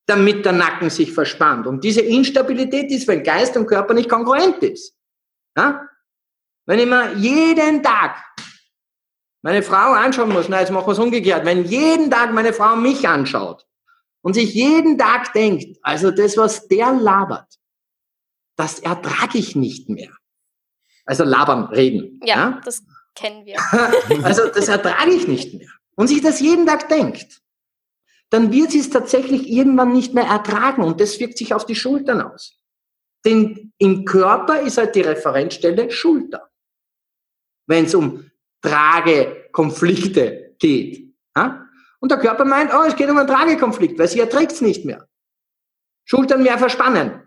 damit 0.05 0.45
der 0.45 0.53
Nacken 0.53 0.89
sich 0.89 1.11
verspannt. 1.11 1.67
Und 1.67 1.83
diese 1.83 2.01
Instabilität 2.01 2.91
ist, 2.91 3.07
wenn 3.07 3.23
Geist 3.23 3.57
und 3.57 3.65
Körper 3.65 3.93
nicht 3.93 4.09
kongruent 4.09 4.61
ist. 4.61 4.95
Ja? 5.57 5.87
Wenn 6.65 6.79
ich 6.79 6.85
mir 6.85 7.13
jeden 7.15 7.81
Tag 7.81 8.23
meine 9.45 9.61
Frau 9.61 9.93
anschauen 9.93 10.29
muss, 10.29 10.49
na, 10.49 10.59
jetzt 10.59 10.71
machen 10.71 10.87
wir 10.87 10.93
es 10.93 10.99
umgekehrt, 10.99 11.45
wenn 11.45 11.65
jeden 11.65 12.09
Tag 12.09 12.33
meine 12.33 12.51
Frau 12.51 12.75
mich 12.75 13.07
anschaut 13.07 13.67
und 14.23 14.33
sich 14.33 14.55
jeden 14.55 14.97
Tag 14.97 15.33
denkt, 15.33 15.77
also 15.83 16.09
das, 16.09 16.35
was 16.35 16.67
der 16.67 16.93
labert, 16.93 17.53
das 18.55 18.79
ertrage 18.79 19.37
ich 19.37 19.55
nicht 19.55 19.87
mehr. 19.87 20.11
Also 21.05 21.23
labern, 21.23 21.65
reden. 21.65 22.19
Ja, 22.23 22.35
ja? 22.35 22.61
das 22.65 22.83
kennen 23.13 23.45
wir. 23.45 23.57
also 24.23 24.47
das 24.47 24.67
ertrage 24.67 25.11
ich 25.11 25.27
nicht 25.27 25.53
mehr. 25.53 25.69
Und 25.95 26.07
sich 26.07 26.23
das 26.23 26.39
jeden 26.39 26.65
Tag 26.65 26.89
denkt 26.89 27.43
dann 28.31 28.51
wird 28.51 28.71
sie 28.71 28.79
es 28.79 28.89
tatsächlich 28.89 29.47
irgendwann 29.49 29.93
nicht 29.93 30.13
mehr 30.13 30.25
ertragen 30.25 30.83
und 30.83 30.99
das 30.99 31.19
wirkt 31.19 31.37
sich 31.37 31.53
auf 31.53 31.65
die 31.65 31.75
Schultern 31.75 32.21
aus. 32.21 32.59
Denn 33.23 33.71
im 33.77 34.03
Körper 34.03 34.59
ist 34.61 34.77
halt 34.77 34.95
die 34.95 35.01
Referenzstelle 35.01 35.89
Schulter. 35.89 36.49
Wenn 37.67 37.85
es 37.85 37.95
um 37.95 38.29
Tragekonflikte 38.65 40.55
geht. 40.59 41.13
Ja? 41.35 41.65
Und 41.99 42.11
der 42.11 42.19
Körper 42.19 42.45
meint, 42.45 42.71
oh, 42.73 42.83
es 42.87 42.95
geht 42.95 43.09
um 43.09 43.17
einen 43.17 43.27
Tragekonflikt, 43.27 43.97
weil 43.97 44.07
sie 44.07 44.19
erträgt 44.19 44.51
es 44.51 44.61
nicht 44.61 44.85
mehr. 44.85 45.07
Schultern 46.03 46.43
mehr 46.43 46.57
verspannen. 46.57 47.23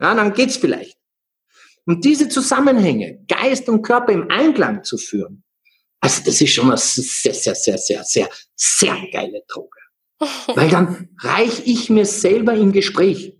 Ja, 0.00 0.14
dann 0.14 0.32
geht's 0.32 0.56
vielleicht. 0.56 0.98
Und 1.84 2.04
diese 2.04 2.28
Zusammenhänge, 2.28 3.24
Geist 3.28 3.68
und 3.68 3.82
Körper 3.82 4.12
im 4.12 4.30
Einklang 4.30 4.84
zu 4.84 4.96
führen, 4.96 5.44
also 6.00 6.22
das 6.24 6.40
ist 6.40 6.52
schon 6.52 6.68
eine 6.68 6.76
sehr, 6.78 7.34
sehr, 7.34 7.54
sehr, 7.54 7.78
sehr, 7.78 8.04
sehr, 8.04 8.28
sehr 8.56 8.96
geile 9.12 9.42
Droge. 9.48 9.78
Weil 10.54 10.68
dann 10.68 11.08
reich 11.20 11.62
ich 11.66 11.90
mir 11.90 12.06
selber 12.06 12.54
im 12.54 12.72
Gespräch. 12.72 13.38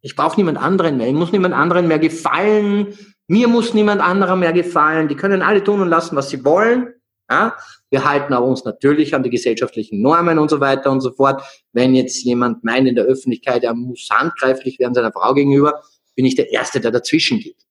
Ich 0.00 0.16
brauche 0.16 0.36
niemand 0.36 0.58
anderen 0.58 0.96
mehr. 0.96 1.08
Ich 1.08 1.14
muss 1.14 1.32
niemand 1.32 1.54
anderen 1.54 1.88
mehr 1.88 1.98
gefallen. 1.98 2.96
Mir 3.30 3.46
muss 3.46 3.74
niemand 3.74 4.00
anderer 4.00 4.34
mehr 4.34 4.52
gefallen. 4.52 5.06
Die 5.06 5.14
können 5.14 5.40
alle 5.40 5.62
tun 5.62 5.80
und 5.80 5.88
lassen, 5.88 6.16
was 6.16 6.30
sie 6.30 6.44
wollen. 6.44 6.94
Ja? 7.30 7.56
Wir 7.88 8.04
halten 8.04 8.34
auch 8.34 8.44
uns 8.44 8.64
natürlich 8.64 9.14
an 9.14 9.22
die 9.22 9.30
gesellschaftlichen 9.30 10.02
Normen 10.02 10.40
und 10.40 10.50
so 10.50 10.58
weiter 10.58 10.90
und 10.90 11.00
so 11.00 11.12
fort. 11.12 11.40
Wenn 11.72 11.94
jetzt 11.94 12.24
jemand 12.24 12.64
meint 12.64 12.88
in 12.88 12.96
der 12.96 13.04
Öffentlichkeit, 13.04 13.62
er 13.62 13.72
muss 13.72 14.08
handgreiflich 14.10 14.80
werden 14.80 14.94
seiner 14.94 15.12
Frau 15.12 15.32
gegenüber, 15.32 15.80
bin 16.16 16.24
ich 16.24 16.34
der 16.34 16.50
Erste, 16.50 16.80
der 16.80 16.90
dazwischen 16.90 17.38
geht. 17.38 17.64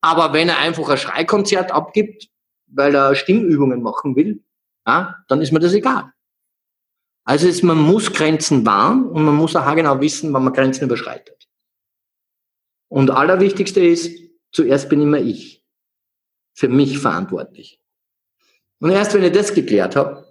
Aber 0.00 0.32
wenn 0.32 0.48
er 0.48 0.56
einfach 0.56 0.88
ein 0.88 0.96
Schreikonzert 0.96 1.70
abgibt, 1.70 2.30
weil 2.68 2.94
er 2.94 3.16
Stimmübungen 3.16 3.82
machen 3.82 4.16
will, 4.16 4.42
ja, 4.86 5.16
dann 5.28 5.42
ist 5.42 5.52
mir 5.52 5.60
das 5.60 5.74
egal. 5.74 6.10
Also 7.24 7.46
ist, 7.46 7.62
man 7.62 7.76
muss 7.78 8.14
Grenzen 8.14 8.64
wahren 8.64 9.10
und 9.10 9.26
man 9.26 9.34
muss 9.34 9.54
auch 9.54 9.74
genau 9.74 10.00
wissen, 10.00 10.32
wann 10.32 10.44
man 10.44 10.54
Grenzen 10.54 10.84
überschreitet. 10.84 11.46
Und 12.90 13.10
allerwichtigste 13.10 13.84
ist, 13.84 14.27
zuerst 14.52 14.88
bin 14.88 15.02
immer 15.02 15.18
ich. 15.18 15.64
Für 16.54 16.68
mich 16.68 16.98
verantwortlich. 16.98 17.80
Und 18.80 18.90
erst 18.90 19.14
wenn 19.14 19.22
ich 19.22 19.32
das 19.32 19.54
geklärt 19.54 19.96
habe, 19.96 20.26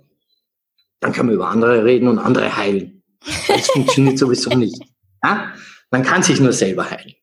dann 0.99 1.13
kann 1.13 1.25
man 1.25 1.35
über 1.35 1.47
andere 1.47 1.85
reden 1.85 2.07
und 2.07 2.19
andere 2.19 2.55
heilen. 2.55 3.03
Das 3.47 3.67
funktioniert 3.67 4.17
sowieso 4.19 4.49
nicht. 4.51 4.81
Ja? 5.23 5.53
Man 5.89 6.03
kann 6.03 6.23
sich 6.23 6.39
nur 6.39 6.53
selber 6.53 6.89
heilen. 6.89 7.15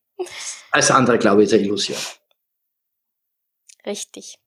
Alles 0.71 0.91
andere, 0.91 1.19
glaube 1.19 1.43
ich, 1.43 1.47
ist 1.47 1.53
eine 1.53 1.63
Illusion. 1.63 1.97
Richtig. 3.85 4.39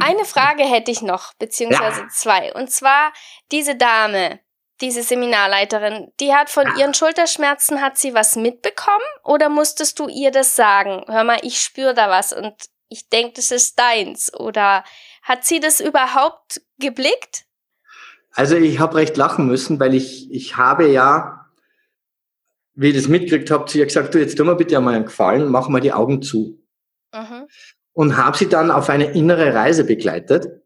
Eine 0.00 0.24
Frage 0.24 0.62
hätte 0.64 0.90
ich 0.90 1.02
noch, 1.02 1.34
beziehungsweise 1.34 2.00
ja. 2.02 2.08
zwei. 2.08 2.52
Und 2.54 2.70
zwar 2.70 3.12
diese 3.50 3.76
Dame, 3.76 4.40
diese 4.80 5.02
Seminarleiterin, 5.02 6.12
die 6.20 6.34
hat 6.34 6.50
von 6.50 6.66
ihren 6.76 6.94
Schulterschmerzen, 6.94 7.80
hat 7.80 7.98
sie 7.98 8.14
was 8.14 8.36
mitbekommen 8.36 9.04
oder 9.24 9.48
musstest 9.48 9.98
du 9.98 10.08
ihr 10.08 10.30
das 10.30 10.56
sagen? 10.56 11.04
Hör 11.08 11.24
mal, 11.24 11.38
ich 11.42 11.60
spüre 11.60 11.94
da 11.94 12.08
was 12.08 12.32
und 12.32 12.54
ich 12.88 13.08
denke, 13.08 13.34
das 13.36 13.50
ist 13.50 13.78
deins. 13.78 14.32
Oder 14.34 14.84
hat 15.22 15.44
sie 15.44 15.60
das 15.60 15.80
überhaupt 15.80 16.60
geblickt? 16.78 17.44
Also 18.32 18.56
ich 18.56 18.78
habe 18.78 18.96
recht 18.96 19.16
lachen 19.16 19.46
müssen, 19.46 19.78
weil 19.78 19.94
ich, 19.94 20.30
ich 20.30 20.56
habe 20.56 20.88
ja, 20.88 21.46
wie 22.74 22.88
ich 22.88 22.96
das 22.96 23.08
mitgekriegt 23.08 23.50
habe, 23.50 23.66
zu 23.66 23.78
ihr 23.78 23.86
gesagt, 23.86 24.14
du 24.14 24.18
jetzt 24.18 24.36
tu 24.36 24.44
mir 24.44 24.56
bitte 24.56 24.76
einmal 24.76 24.94
einen 24.94 25.04
Gefallen, 25.04 25.48
mach 25.48 25.68
mal 25.68 25.80
die 25.80 25.92
Augen 25.92 26.22
zu. 26.22 26.58
Mhm 27.12 27.48
und 27.92 28.16
habe 28.16 28.36
sie 28.36 28.48
dann 28.48 28.70
auf 28.70 28.88
eine 28.88 29.12
innere 29.12 29.54
Reise 29.54 29.84
begleitet, 29.84 30.59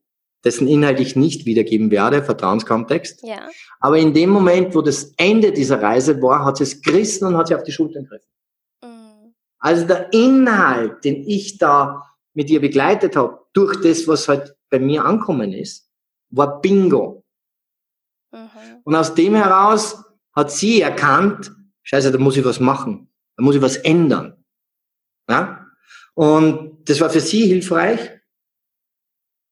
dessen 0.45 0.69
Inhalt 0.69 1.01
ich 1.01 1.17
nicht 1.17 1.47
wiedergeben 1.47 1.91
werde, 1.91 2.23
Vertrauenskontext. 2.23 3.23
Ja. 3.23 3.49
Aber 3.81 3.99
in 3.99 4.13
dem 4.13 4.31
Moment, 4.31 4.75
wo 4.75 4.83
das 4.83 5.13
Ende 5.17 5.53
dieser 5.53 5.83
Reise 5.83 6.21
war, 6.21 6.45
hat 6.45 6.59
sie 6.59 6.65
es 6.65 6.83
gerissen 6.83 7.27
und 7.27 7.37
hat 7.37 7.49
sie 7.49 7.55
auf 7.55 7.63
die 7.63 7.73
Schulter 7.73 8.01
gegriffen. 8.01 8.29
Mhm. 8.83 9.35
Also 9.59 9.87
der 9.87 10.13
Inhalt, 10.13 11.05
den 11.05 11.27
ich 11.27 11.59
da 11.59 12.03
mit 12.35 12.51
ihr 12.51 12.61
begleitet 12.61 13.17
habe, 13.17 13.41
durch 13.53 13.81
das, 13.81 14.07
was 14.07 14.29
halt 14.29 14.55
bei 14.71 14.79
mir 14.79 15.05
ankommen 15.05 15.53
ist, 15.53 15.89
war 16.31 16.61
Bingo. 16.61 17.25
Mhm. 18.33 18.49
Und 18.85 18.95
aus 18.95 19.15
dem 19.15 19.35
heraus 19.35 20.05
hat 20.33 20.51
sie 20.51 20.83
erkannt, 20.83 21.53
scheiße, 21.83 22.13
da 22.13 22.19
muss 22.19 22.37
ich 22.37 22.45
was 22.45 22.61
machen, 22.61 23.09
da 23.37 23.43
muss 23.43 23.55
ich 23.55 23.63
was 23.63 23.77
ändern. 23.77 24.45
Ja? 25.29 25.67
Und 26.15 26.89
das 26.89 27.01
war 27.01 27.11
für 27.11 27.21
sie 27.21 27.47
hilfreich 27.47 28.11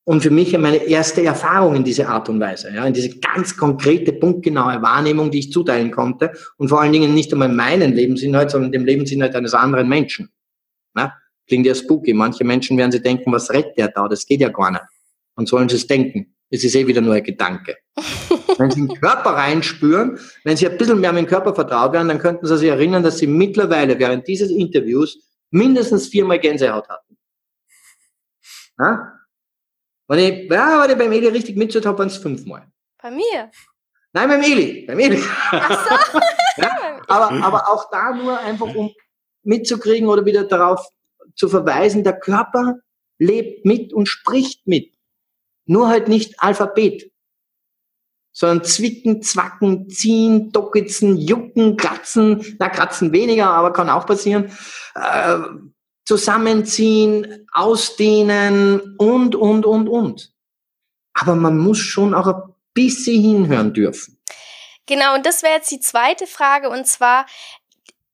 und 0.05 0.23
für 0.23 0.31
mich 0.31 0.57
meine 0.59 0.79
erste 0.79 1.23
Erfahrung 1.23 1.77
in 1.77 1.85
diese 1.85 2.09
Art 2.09 2.29
und 2.29 2.41
Weise, 2.41 2.73
ja, 2.75 2.85
in 2.85 2.93
diese 2.93 3.19
ganz 3.21 3.57
konkrete, 3.57 4.13
punktgenaue 4.13 4.83
Wahrnehmung, 4.83 5.31
die 5.31 5.39
ich 5.39 5.53
zuteilen 5.53 5.91
konnte 5.91 6.33
und 6.57 6.69
vor 6.69 6.81
allen 6.81 6.93
Dingen 6.93 7.15
nicht 7.15 7.33
einmal 7.33 7.49
meinen 7.49 7.93
Lebensinhalt, 7.93 8.51
sondern 8.51 8.73
dem 8.73 8.85
Lebensinhalt 8.85 9.35
eines 9.37 9.55
anderen 9.55 9.89
Menschen. 9.89 10.31
Ja, 10.97 11.15
klingt 11.47 11.67
ja 11.67 11.75
spooky. 11.75 12.15
Manche 12.15 12.45
Menschen 12.45 12.77
werden 12.79 12.91
sich 12.91 13.03
denken, 13.03 13.33
was 13.33 13.51
rettet 13.51 13.79
der 13.79 13.89
da? 13.89 14.09
Das 14.09 14.27
geht 14.27 14.41
ja 14.41 14.49
gar 14.49 14.73
nicht. 14.73 14.85
Und 15.37 15.49
sollen 15.49 15.69
sie 15.69 15.77
es 15.77 15.87
denken. 15.87 16.35
Es 16.51 16.65
ist 16.65 16.75
eh 16.75 16.87
wieder 16.87 17.01
nur 17.01 17.15
ein 17.15 17.23
Gedanke. 17.23 17.77
wenn 18.59 18.71
sie 18.71 18.81
in 18.81 18.89
den 18.89 19.01
Körper 19.01 19.31
reinspüren, 19.31 20.19
wenn 20.45 20.57
sie 20.57 20.69
ein 20.69 20.77
bisschen 20.77 21.01
mehr 21.01 21.13
mit 21.13 21.25
dem 21.25 21.29
Körper 21.29 21.55
vertraut 21.55 21.93
werden, 21.93 22.09
dann 22.09 22.19
könnten 22.19 22.47
sie 22.47 22.59
sich 22.59 22.69
erinnern, 22.69 23.03
dass 23.03 23.19
sie 23.19 23.27
mittlerweile 23.27 23.99
während 23.99 24.27
dieses 24.27 24.51
Interviews 24.51 25.19
mindestens 25.51 26.09
viermal 26.09 26.41
Gänsehaut 26.41 26.89
hatten. 26.89 27.17
Ja? 28.79 29.13
Wenn 30.09 30.19
ich, 30.19 30.51
ja, 30.51 30.83
wenn 30.83 30.91
ich 30.91 30.99
beim 30.99 31.13
Eli 31.13 31.29
richtig 31.29 31.57
mitgehört 31.57 31.87
habe, 31.87 31.99
waren 31.99 32.09
es 32.09 32.17
fünfmal. 32.17 32.67
Bei 33.01 33.11
mir? 33.11 33.51
Nein, 34.13 34.29
beim 34.29 34.43
Eli. 34.43 34.85
Beim 34.87 34.99
Eli. 34.99 35.23
Ach 35.51 36.11
so. 36.13 36.21
ja? 36.63 37.01
aber, 37.09 37.33
aber 37.45 37.69
auch 37.69 37.91
da 37.91 38.13
nur 38.13 38.39
einfach, 38.39 38.75
um 38.75 38.93
mitzukriegen 39.43 40.09
oder 40.09 40.25
wieder 40.25 40.45
darauf 40.45 40.87
zu 41.35 41.49
verweisen, 41.49 42.05
der 42.05 42.19
Körper 42.19 42.77
lebt 43.19 43.65
mit 43.65 43.93
und 43.93 44.07
spricht 44.07 44.67
mit. 44.67 44.95
Nur 45.65 45.89
halt 45.89 46.09
nicht 46.09 46.41
Alphabet 46.41 47.13
sondern 48.33 48.65
zwicken, 48.65 49.23
zwacken, 49.23 49.91
ziehen, 49.91 50.51
dockitzen, 50.53 51.19
jucken, 51.19 51.77
kratzen, 51.77 52.57
na 52.59 52.71
kratzen 52.71 53.13
weniger, 53.13 53.51
aber 53.51 53.73
kann 53.73 53.91
auch 53.91 54.07
passieren, 54.07 54.51
äh, 54.95 55.39
zusammenziehen, 56.05 57.47
ausdehnen 57.53 58.97
und, 58.99 59.35
und, 59.35 59.67
und, 59.67 59.89
und. 59.89 60.33
Aber 61.15 61.35
man 61.35 61.59
muss 61.59 61.79
schon 61.79 62.15
auch 62.15 62.27
ein 62.27 62.43
bisschen 62.75 63.21
hinhören 63.21 63.73
dürfen. 63.73 64.19
Genau, 64.87 65.15
und 65.15 65.27
das 65.27 65.43
wäre 65.43 65.55
jetzt 65.55 65.71
die 65.71 65.81
zweite 65.81 66.27
Frage, 66.27 66.69
und 66.69 66.87
zwar, 66.87 67.27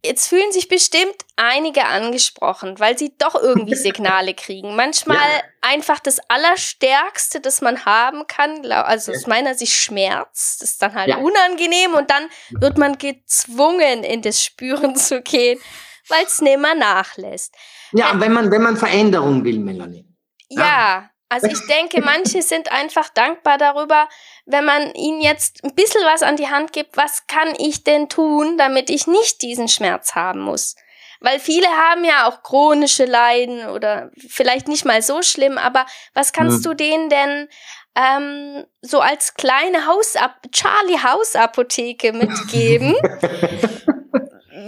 Jetzt 0.05 0.29
fühlen 0.29 0.53
sich 0.53 0.69
bestimmt 0.69 1.17
einige 1.35 1.85
angesprochen, 1.85 2.79
weil 2.79 2.97
sie 2.97 3.17
doch 3.19 3.35
irgendwie 3.35 3.75
Signale 3.75 4.33
kriegen. 4.33 4.77
Manchmal 4.77 5.17
ja. 5.17 5.43
einfach 5.61 5.99
das 5.99 6.21
Allerstärkste, 6.29 7.41
das 7.41 7.61
man 7.63 7.85
haben 7.85 8.27
kann, 8.29 8.65
also 8.71 9.11
aus 9.11 9.27
meiner 9.27 9.57
Sicht 9.57 9.73
Schmerz, 9.73 10.59
das 10.61 10.71
ist 10.71 10.83
dann 10.83 10.95
halt 10.95 11.09
ja. 11.09 11.17
unangenehm 11.17 11.95
und 11.95 12.11
dann 12.11 12.29
wird 12.51 12.79
man 12.79 12.97
gezwungen, 12.99 14.05
in 14.05 14.23
das 14.23 14.45
Spüren 14.45 14.95
zu 14.97 15.21
gehen, 15.21 15.59
weil 16.07 16.25
es 16.25 16.41
nimmer 16.41 16.77
nachlässt. 16.77 17.55
Ja, 17.93 18.13
wenn 18.19 18.33
man, 18.33 18.51
wenn 18.51 18.63
man 18.63 18.77
Veränderung 18.77 19.45
will, 19.45 19.59
Melanie. 19.59 20.07
Ja. 20.49 20.63
ja. 20.63 21.11
Also 21.31 21.47
ich 21.47 21.67
denke, 21.67 22.01
manche 22.01 22.41
sind 22.41 22.73
einfach 22.73 23.11
dankbar 23.11 23.59
darüber, 23.59 24.09
wenn 24.47 24.65
man 24.65 24.95
ihnen 24.95 25.21
jetzt 25.21 25.63
ein 25.63 25.75
bisschen 25.75 26.01
was 26.05 26.23
an 26.23 26.37
die 26.37 26.49
Hand 26.49 26.73
gibt, 26.73 26.97
was 26.97 27.27
kann 27.27 27.55
ich 27.59 27.85
denn 27.85 28.09
tun, 28.09 28.57
damit 28.57 28.89
ich 28.89 29.07
nicht 29.07 29.43
diesen 29.43 29.69
Schmerz 29.69 30.15
haben 30.15 30.41
muss. 30.41 30.75
Weil 31.21 31.39
viele 31.39 31.67
haben 31.67 32.05
ja 32.05 32.29
auch 32.29 32.43
chronische 32.43 33.05
Leiden 33.05 33.67
oder 33.67 34.11
vielleicht 34.17 34.69
nicht 34.69 34.85
mal 34.85 35.03
so 35.03 35.21
schlimm, 35.23 35.59
aber 35.59 35.85
was 36.15 36.33
kannst 36.33 36.65
ja. 36.65 36.71
du 36.71 36.77
denen 36.77 37.11
denn 37.11 37.49
ähm, 37.97 38.65
so 38.81 39.01
als 39.01 39.35
kleine 39.35 39.87
Hausap 39.87 40.37
Charlie 40.53 40.99
Hausapotheke 41.03 42.13
mitgeben? 42.15 42.95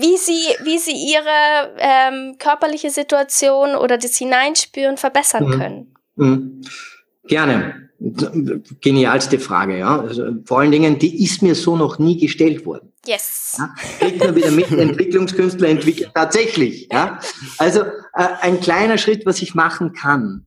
Wie 0.01 0.17
sie, 0.17 0.65
wie 0.65 0.79
sie 0.79 0.93
ihre 0.93 1.75
ähm, 1.79 2.37
körperliche 2.39 2.91
Situation 2.91 3.75
oder 3.75 3.99
das 3.99 4.17
Hineinspüren 4.17 4.97
verbessern 4.97 5.47
mhm. 5.47 5.59
können. 5.59 5.95
Mhm. 6.17 6.61
Gerne. 7.25 7.91
Genialste 8.81 9.39
Frage, 9.39 9.79
ja. 9.79 10.01
Also, 10.01 10.25
vor 10.47 10.61
allen 10.61 10.71
Dingen, 10.71 10.99
die 10.99 11.23
ist 11.23 11.43
mir 11.43 11.55
so 11.55 11.77
noch 11.77 11.99
nie 11.99 12.19
gestellt 12.19 12.65
worden. 12.65 12.93
Yes. 13.07 13.57
Ja, 13.59 13.75
kriegt 13.99 14.19
man 14.19 14.35
wieder 14.35 14.51
mit, 14.51 14.71
Entwicklungskünstler 14.71 15.69
entwickeln 15.69 16.11
tatsächlich. 16.15 16.89
Ja. 16.91 17.21
Also 17.59 17.83
äh, 17.83 18.27
ein 18.41 18.61
kleiner 18.61 18.99
Schritt, 18.99 19.27
was 19.27 19.43
ich 19.43 19.55
machen 19.55 19.93
kann, 19.93 20.47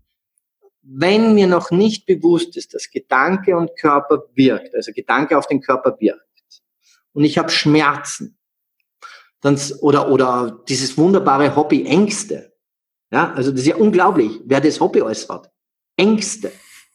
wenn 0.82 1.34
mir 1.34 1.48
noch 1.48 1.72
nicht 1.72 2.06
bewusst 2.06 2.58
ist, 2.58 2.74
dass 2.74 2.92
Gedanke 2.92 3.56
und 3.56 3.72
Körper 3.80 4.24
wirkt, 4.36 4.76
also 4.76 4.92
Gedanke 4.92 5.38
auf 5.38 5.48
den 5.48 5.62
Körper 5.62 5.96
wirkt, 6.00 6.22
und 7.14 7.24
ich 7.24 7.38
habe 7.38 7.50
Schmerzen, 7.50 8.38
dann, 9.44 9.60
oder, 9.82 10.10
oder 10.10 10.64
dieses 10.68 10.98
wunderbare 10.98 11.56
Hobby 11.56 11.86
Ängste. 11.86 12.54
Ja, 13.12 13.32
also 13.34 13.52
das 13.52 13.62
ist 13.62 13.68
ja 13.68 13.76
unglaublich, 13.76 14.42
wer 14.46 14.62
das 14.62 14.80
Hobby 14.80 15.02
hat. 15.02 15.52
Ängste. 15.98 16.52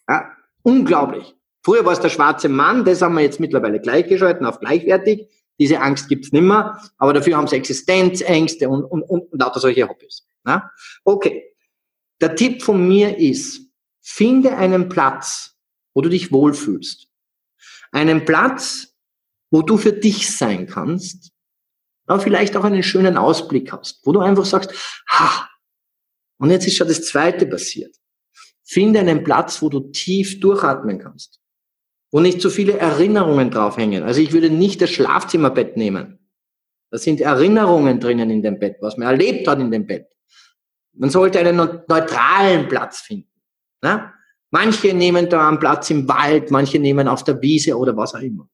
Ja, 0.08 0.32
unglaublich. 0.62 1.34
Früher 1.62 1.84
war 1.84 1.92
es 1.92 2.00
der 2.00 2.08
schwarze 2.08 2.48
Mann, 2.48 2.84
das 2.84 3.02
haben 3.02 3.14
wir 3.14 3.20
jetzt 3.20 3.38
mittlerweile 3.38 3.80
gleichgeschalten 3.80 4.46
auf 4.46 4.58
gleichwertig. 4.58 5.28
Diese 5.60 5.80
Angst 5.80 6.08
gibt's 6.08 6.32
nimmer, 6.32 6.80
aber 6.96 7.12
dafür 7.12 7.36
haben 7.36 7.46
sie 7.46 7.56
Existenzängste 7.56 8.68
und, 8.68 8.84
und, 8.84 9.02
und, 9.02 9.30
und 9.30 9.40
lauter 9.40 9.60
solche 9.60 9.88
Hobbys. 9.88 10.26
Ja? 10.46 10.70
Okay. 11.04 11.44
Der 12.20 12.34
Tipp 12.34 12.62
von 12.62 12.88
mir 12.88 13.18
ist, 13.18 13.60
finde 14.00 14.56
einen 14.56 14.88
Platz, 14.88 15.56
wo 15.94 16.00
du 16.00 16.08
dich 16.08 16.32
wohlfühlst. 16.32 17.08
Einen 17.92 18.24
Platz, 18.24 18.94
wo 19.50 19.62
du 19.62 19.76
für 19.76 19.92
dich 19.92 20.34
sein 20.34 20.66
kannst, 20.66 21.32
aber 22.08 22.20
vielleicht 22.20 22.56
auch 22.56 22.64
einen 22.64 22.82
schönen 22.82 23.16
Ausblick 23.16 23.70
hast, 23.72 24.00
wo 24.04 24.12
du 24.12 24.20
einfach 24.20 24.44
sagst, 24.44 24.72
ha, 25.10 25.48
und 26.38 26.50
jetzt 26.50 26.66
ist 26.66 26.76
schon 26.76 26.88
das 26.88 27.04
zweite 27.06 27.46
passiert. 27.46 27.94
Finde 28.64 29.00
einen 29.00 29.24
Platz, 29.24 29.62
wo 29.62 29.68
du 29.68 29.80
tief 29.90 30.40
durchatmen 30.40 30.98
kannst, 30.98 31.40
wo 32.10 32.20
nicht 32.20 32.40
so 32.40 32.50
viele 32.50 32.78
Erinnerungen 32.78 33.50
draufhängen. 33.50 34.02
Also 34.02 34.20
ich 34.20 34.32
würde 34.32 34.50
nicht 34.50 34.80
das 34.80 34.90
Schlafzimmerbett 34.90 35.76
nehmen. 35.76 36.18
Da 36.90 36.98
sind 36.98 37.20
Erinnerungen 37.20 38.00
drinnen 38.00 38.30
in 38.30 38.42
dem 38.42 38.58
Bett, 38.58 38.76
was 38.80 38.96
man 38.96 39.08
erlebt 39.08 39.46
hat 39.46 39.60
in 39.60 39.70
dem 39.70 39.86
Bett. 39.86 40.06
Man 40.94 41.10
sollte 41.10 41.38
einen 41.38 41.56
neutralen 41.56 42.68
Platz 42.68 43.00
finden. 43.00 43.30
Ne? 43.82 44.12
Manche 44.50 44.94
nehmen 44.94 45.28
da 45.28 45.48
einen 45.48 45.58
Platz 45.58 45.90
im 45.90 46.08
Wald, 46.08 46.50
manche 46.50 46.78
nehmen 46.78 47.06
auf 47.08 47.24
der 47.24 47.40
Wiese 47.42 47.76
oder 47.76 47.96
was 47.96 48.14
auch 48.14 48.20
immer. 48.20 48.48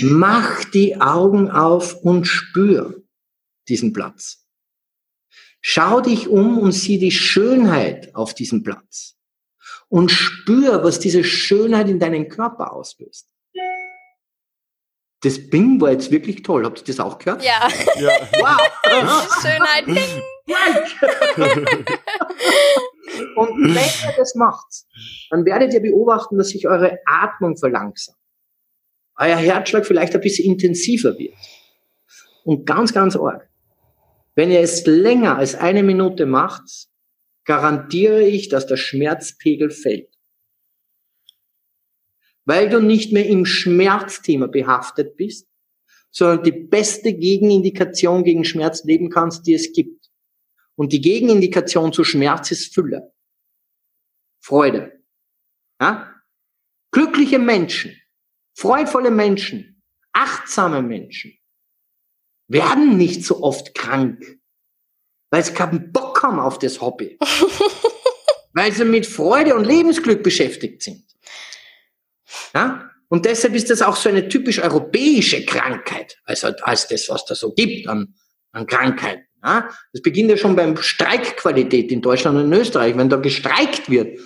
Mach 0.00 0.64
die 0.64 1.00
Augen 1.00 1.50
auf 1.50 2.02
und 2.02 2.24
spür 2.24 3.02
diesen 3.68 3.92
Platz. 3.92 4.46
Schau 5.60 6.00
dich 6.00 6.28
um 6.28 6.58
und 6.58 6.72
sieh 6.72 6.98
die 6.98 7.12
Schönheit 7.12 8.14
auf 8.14 8.34
diesem 8.34 8.62
Platz. 8.62 9.16
Und 9.88 10.10
spür, 10.10 10.82
was 10.82 10.98
diese 10.98 11.22
Schönheit 11.22 11.88
in 11.88 12.00
deinen 12.00 12.28
Körper 12.28 12.72
auslöst. 12.72 13.28
Das 15.20 15.50
Bing 15.50 15.80
war 15.80 15.92
jetzt 15.92 16.10
wirklich 16.10 16.42
toll. 16.42 16.64
Habt 16.64 16.80
ihr 16.80 16.84
das 16.84 16.98
auch 16.98 17.18
gehört? 17.18 17.44
Ja. 17.44 17.68
ja. 17.96 18.10
Wow. 18.40 18.60
Schönheit 19.42 19.84
Bing. 19.84 20.22
und 23.36 23.74
wenn 23.74 23.74
ihr 23.74 24.14
das 24.16 24.34
macht, 24.34 24.66
dann 25.30 25.44
werdet 25.44 25.72
ihr 25.74 25.80
beobachten, 25.80 26.38
dass 26.38 26.48
sich 26.48 26.66
eure 26.66 26.98
Atmung 27.06 27.56
verlangsamt 27.56 28.16
euer 29.16 29.36
Herzschlag 29.36 29.86
vielleicht 29.86 30.14
ein 30.14 30.20
bisschen 30.20 30.52
intensiver 30.52 31.18
wird. 31.18 31.34
Und 32.44 32.66
ganz, 32.66 32.92
ganz 32.92 33.16
arg. 33.16 33.48
Wenn 34.34 34.50
ihr 34.50 34.60
es 34.60 34.86
länger 34.86 35.36
als 35.36 35.54
eine 35.54 35.82
Minute 35.82 36.26
macht, 36.26 36.88
garantiere 37.44 38.22
ich, 38.22 38.48
dass 38.48 38.66
der 38.66 38.76
Schmerzpegel 38.76 39.70
fällt. 39.70 40.08
Weil 42.44 42.68
du 42.68 42.80
nicht 42.80 43.12
mehr 43.12 43.26
im 43.26 43.44
Schmerzthema 43.44 44.46
behaftet 44.46 45.16
bist, 45.16 45.48
sondern 46.10 46.42
die 46.44 46.52
beste 46.52 47.14
Gegenindikation 47.14 48.24
gegen 48.24 48.44
Schmerz 48.44 48.84
leben 48.84 49.10
kannst, 49.10 49.46
die 49.46 49.54
es 49.54 49.72
gibt. 49.72 50.10
Und 50.74 50.92
die 50.92 51.00
Gegenindikation 51.00 51.92
zu 51.92 52.02
Schmerz 52.04 52.50
ist 52.50 52.74
Fülle. 52.74 53.12
Freude. 54.40 55.00
Ja? 55.80 56.12
Glückliche 56.90 57.38
Menschen 57.38 58.01
Freudvolle 58.54 59.10
Menschen, 59.10 59.82
achtsame 60.12 60.82
Menschen 60.82 61.38
werden 62.48 62.96
nicht 62.96 63.24
so 63.24 63.42
oft 63.42 63.74
krank, 63.74 64.38
weil 65.30 65.44
sie 65.44 65.54
keinen 65.54 65.92
Bock 65.92 66.22
haben 66.22 66.38
auf 66.38 66.58
das 66.58 66.80
Hobby. 66.80 67.18
weil 68.52 68.72
sie 68.72 68.84
mit 68.84 69.06
Freude 69.06 69.54
und 69.54 69.64
Lebensglück 69.64 70.22
beschäftigt 70.22 70.82
sind. 70.82 71.04
Ja? 72.54 72.90
Und 73.08 73.24
deshalb 73.26 73.54
ist 73.54 73.70
das 73.70 73.82
auch 73.82 73.96
so 73.96 74.08
eine 74.08 74.28
typisch 74.28 74.58
europäische 74.58 75.44
Krankheit, 75.44 76.18
also 76.24 76.48
als 76.62 76.88
das, 76.88 77.08
was 77.08 77.24
da 77.24 77.34
so 77.34 77.52
gibt 77.52 77.86
an, 77.88 78.14
an 78.52 78.66
Krankheiten. 78.66 79.24
Ja? 79.44 79.68
Das 79.92 80.02
beginnt 80.02 80.30
ja 80.30 80.36
schon 80.36 80.56
beim 80.56 80.76
Streikqualität 80.76 81.90
in 81.92 82.00
Deutschland 82.00 82.38
und 82.38 82.52
in 82.52 82.60
Österreich. 82.60 82.96
Wenn 82.96 83.08
da 83.08 83.16
gestreikt 83.16 83.90
wird, 83.90 84.18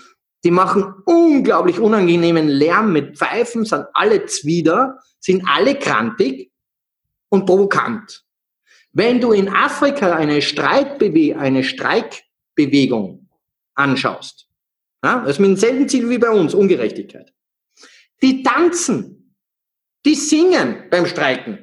die 0.44 0.50
machen 0.50 0.94
unglaublich 1.04 1.80
unangenehmen 1.80 2.48
Lärm 2.48 2.92
mit 2.92 3.18
Pfeifen, 3.18 3.64
sind 3.64 3.86
alle 3.94 4.26
Zwider, 4.26 4.98
sind 5.18 5.44
alle 5.46 5.76
krantig 5.76 6.52
und 7.28 7.46
provokant. 7.46 8.24
Wenn 8.92 9.20
du 9.20 9.32
in 9.32 9.48
Afrika 9.48 10.14
eine, 10.14 10.40
Streitbewe 10.40 11.36
eine 11.38 11.64
Streikbewegung 11.64 13.28
anschaust, 13.74 14.48
ja, 15.04 15.20
das 15.20 15.32
ist 15.32 15.38
mit 15.40 15.50
demselben 15.50 15.88
Ziel 15.88 16.08
wie 16.08 16.18
bei 16.18 16.30
uns, 16.30 16.54
Ungerechtigkeit. 16.54 17.32
Die 18.22 18.42
tanzen, 18.42 19.34
die 20.06 20.14
singen 20.14 20.84
beim 20.90 21.06
Streiken. 21.06 21.58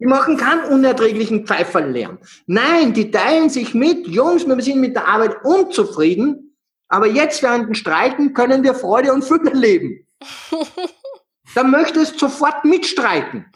Die 0.00 0.06
machen 0.06 0.36
keinen 0.36 0.72
unerträglichen 0.72 1.46
Pfeiferlärm. 1.46 2.18
Nein, 2.46 2.94
die 2.94 3.10
teilen 3.10 3.50
sich 3.50 3.74
mit, 3.74 4.06
Jungs, 4.06 4.46
wir 4.46 4.60
sind 4.62 4.80
mit 4.80 4.94
der 4.94 5.08
Arbeit 5.08 5.44
unzufrieden, 5.44 6.47
aber 6.88 7.06
jetzt 7.06 7.42
während 7.42 7.68
den 7.68 7.74
Streiken 7.74 8.32
können 8.32 8.62
wir 8.62 8.74
Freude 8.74 9.12
und 9.12 9.22
Fülle 9.22 9.52
leben. 9.52 10.06
Dann 11.54 11.70
möchtest 11.70 12.14
du 12.14 12.28
sofort 12.28 12.64
mitstreiken. 12.64 13.46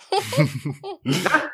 ja? 1.04 1.42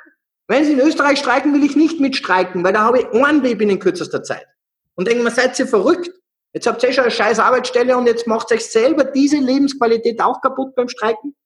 Wenn 0.50 0.64
sie 0.64 0.72
in 0.72 0.80
Österreich 0.80 1.18
streiken, 1.18 1.52
will 1.52 1.62
ich 1.62 1.76
nicht 1.76 2.00
mitstreiken, 2.00 2.64
weil 2.64 2.72
da 2.72 2.80
habe 2.80 3.00
ich 3.00 3.12
Ohrenweh 3.12 3.52
in 3.52 3.78
kürzester 3.78 4.22
Zeit. 4.22 4.46
Und 4.94 5.06
denken 5.06 5.22
wir, 5.22 5.30
seid 5.30 5.58
ihr 5.58 5.66
verrückt? 5.66 6.10
Jetzt 6.54 6.66
habt 6.66 6.82
ihr 6.82 6.92
schon 6.92 7.04
eine 7.04 7.10
scheiß 7.10 7.38
Arbeitsstelle 7.38 7.96
und 7.98 8.06
jetzt 8.06 8.26
macht 8.26 8.50
euch 8.50 8.64
selber 8.64 9.04
diese 9.04 9.36
Lebensqualität 9.36 10.22
auch 10.22 10.40
kaputt 10.40 10.74
beim 10.74 10.88
Streiken. 10.88 11.36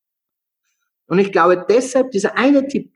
Und 1.07 1.19
ich 1.19 1.33
glaube 1.33 1.67
deshalb, 1.69 2.13
dieser 2.13 2.39
eine 2.39 2.69
Tipp, 2.69 2.95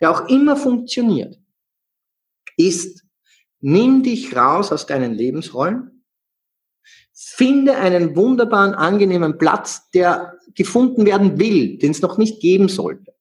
der 0.00 0.10
auch 0.10 0.28
immer 0.28 0.56
funktioniert, 0.56 1.38
ist, 2.56 3.04
nimm 3.60 4.02
dich 4.02 4.34
raus 4.34 4.72
aus 4.72 4.86
deinen 4.86 5.12
Lebensrollen 5.12 5.97
Finde 7.20 7.76
einen 7.76 8.14
wunderbaren, 8.14 8.74
angenehmen 8.74 9.38
Platz, 9.38 9.90
der 9.90 10.38
gefunden 10.54 11.04
werden 11.04 11.40
will, 11.40 11.76
den 11.76 11.90
es 11.90 12.00
noch 12.00 12.16
nicht 12.16 12.40
geben 12.40 12.68
sollte. 12.68 13.12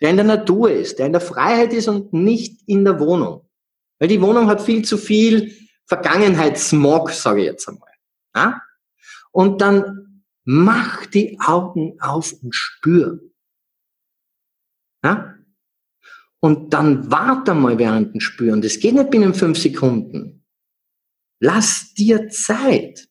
Der 0.00 0.10
in 0.10 0.16
der 0.16 0.26
Natur 0.26 0.70
ist, 0.70 1.00
der 1.00 1.06
in 1.06 1.12
der 1.12 1.20
Freiheit 1.20 1.72
ist 1.72 1.88
und 1.88 2.12
nicht 2.12 2.62
in 2.68 2.84
der 2.84 3.00
Wohnung. 3.00 3.48
Weil 3.98 4.06
die 4.06 4.20
Wohnung 4.20 4.46
hat 4.46 4.62
viel 4.62 4.84
zu 4.84 4.96
viel 4.96 5.56
Vergangenheitssmog, 5.86 7.10
sage 7.10 7.40
ich 7.40 7.46
jetzt 7.46 7.68
einmal. 7.68 7.90
Ja? 8.36 8.62
Und 9.32 9.60
dann 9.60 10.22
mach 10.44 11.06
die 11.06 11.36
Augen 11.40 11.98
auf 12.00 12.32
und 12.32 12.54
spür. 12.54 13.20
Ja? 15.02 15.34
Und 16.38 16.74
dann 16.74 17.10
warte 17.10 17.54
mal 17.54 17.76
während 17.76 18.14
dem 18.14 18.20
Spüren. 18.20 18.62
Das 18.62 18.78
geht 18.78 18.94
nicht 18.94 19.10
binnen 19.10 19.34
fünf 19.34 19.58
Sekunden. 19.58 20.44
Lass 21.40 21.92
dir 21.94 22.28
Zeit. 22.28 23.08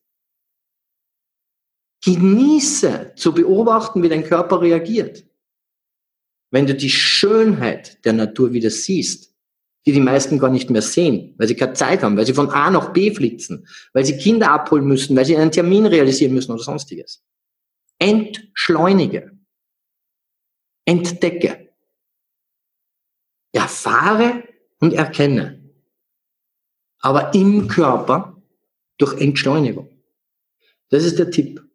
Genieße 2.06 3.14
zu 3.16 3.34
beobachten, 3.34 4.00
wie 4.00 4.08
dein 4.08 4.22
Körper 4.22 4.60
reagiert. 4.60 5.24
Wenn 6.52 6.66
du 6.66 6.74
die 6.74 6.88
Schönheit 6.88 8.04
der 8.04 8.12
Natur 8.12 8.52
wieder 8.52 8.70
siehst, 8.70 9.34
die 9.84 9.92
die 9.92 10.00
meisten 10.00 10.38
gar 10.38 10.50
nicht 10.50 10.70
mehr 10.70 10.82
sehen, 10.82 11.34
weil 11.36 11.48
sie 11.48 11.56
keine 11.56 11.72
Zeit 11.72 12.04
haben, 12.04 12.16
weil 12.16 12.24
sie 12.24 12.32
von 12.32 12.50
A 12.50 12.70
nach 12.70 12.92
B 12.92 13.12
flitzen, 13.12 13.66
weil 13.92 14.04
sie 14.04 14.16
Kinder 14.16 14.52
abholen 14.52 14.86
müssen, 14.86 15.16
weil 15.16 15.24
sie 15.24 15.36
einen 15.36 15.50
Termin 15.50 15.84
realisieren 15.84 16.32
müssen 16.32 16.52
oder 16.52 16.62
sonstiges. 16.62 17.24
Entschleunige. 17.98 19.32
Entdecke. 20.84 21.72
Erfahre 23.50 24.44
und 24.78 24.92
erkenne. 24.92 25.72
Aber 27.00 27.34
im 27.34 27.66
Körper 27.66 28.40
durch 28.96 29.20
Entschleunigung. 29.20 29.90
Das 30.90 31.04
ist 31.04 31.18
der 31.18 31.32
Tipp. 31.32 31.65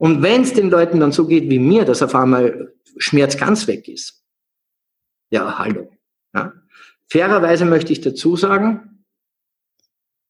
Und 0.00 0.22
wenn 0.22 0.40
es 0.40 0.54
den 0.54 0.70
Leuten 0.70 0.98
dann 0.98 1.12
so 1.12 1.26
geht 1.26 1.50
wie 1.50 1.58
mir, 1.58 1.84
dass 1.84 2.02
auf 2.02 2.14
einmal 2.14 2.72
Schmerz 2.96 3.36
ganz 3.36 3.66
weg 3.66 3.86
ist, 3.86 4.24
ja, 5.30 5.58
hallo. 5.58 5.92
Ja. 6.34 6.54
Fairerweise 7.06 7.66
möchte 7.66 7.92
ich 7.92 8.00
dazu 8.00 8.34
sagen, 8.34 9.04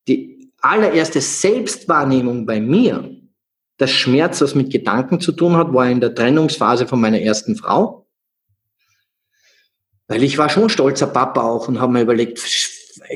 die 0.08 0.52
allererste 0.58 1.20
Selbstwahrnehmung 1.20 2.46
bei 2.46 2.60
mir, 2.60 3.16
dass 3.76 3.92
Schmerz 3.92 4.40
was 4.40 4.56
mit 4.56 4.72
Gedanken 4.72 5.20
zu 5.20 5.30
tun 5.30 5.56
hat, 5.56 5.72
war 5.72 5.88
in 5.88 6.00
der 6.00 6.16
Trennungsphase 6.16 6.88
von 6.88 7.00
meiner 7.00 7.20
ersten 7.20 7.54
Frau. 7.54 8.08
Weil 10.08 10.24
ich 10.24 10.36
war 10.36 10.48
schon 10.48 10.68
stolzer 10.68 11.06
Papa 11.06 11.42
auch 11.42 11.68
und 11.68 11.80
habe 11.80 11.92
mir 11.92 12.02
überlegt, 12.02 12.42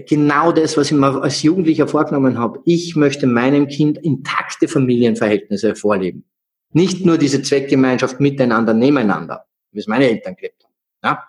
genau 0.06 0.52
das, 0.52 0.76
was 0.76 0.92
ich 0.92 0.96
mir 0.96 1.20
als 1.20 1.42
Jugendlicher 1.42 1.88
vorgenommen 1.88 2.38
habe. 2.38 2.60
Ich 2.64 2.94
möchte 2.94 3.26
meinem 3.26 3.66
Kind 3.66 3.98
intakte 3.98 4.68
Familienverhältnisse 4.68 5.74
vorleben. 5.74 6.24
Nicht 6.74 7.06
nur 7.06 7.18
diese 7.18 7.40
Zweckgemeinschaft 7.40 8.20
miteinander, 8.20 8.74
nebeneinander, 8.74 9.46
wie 9.70 9.78
es 9.78 9.86
meine 9.86 10.08
Eltern 10.08 10.34
gelebt 10.34 10.64
haben. 10.64 10.74
Ja? 11.02 11.28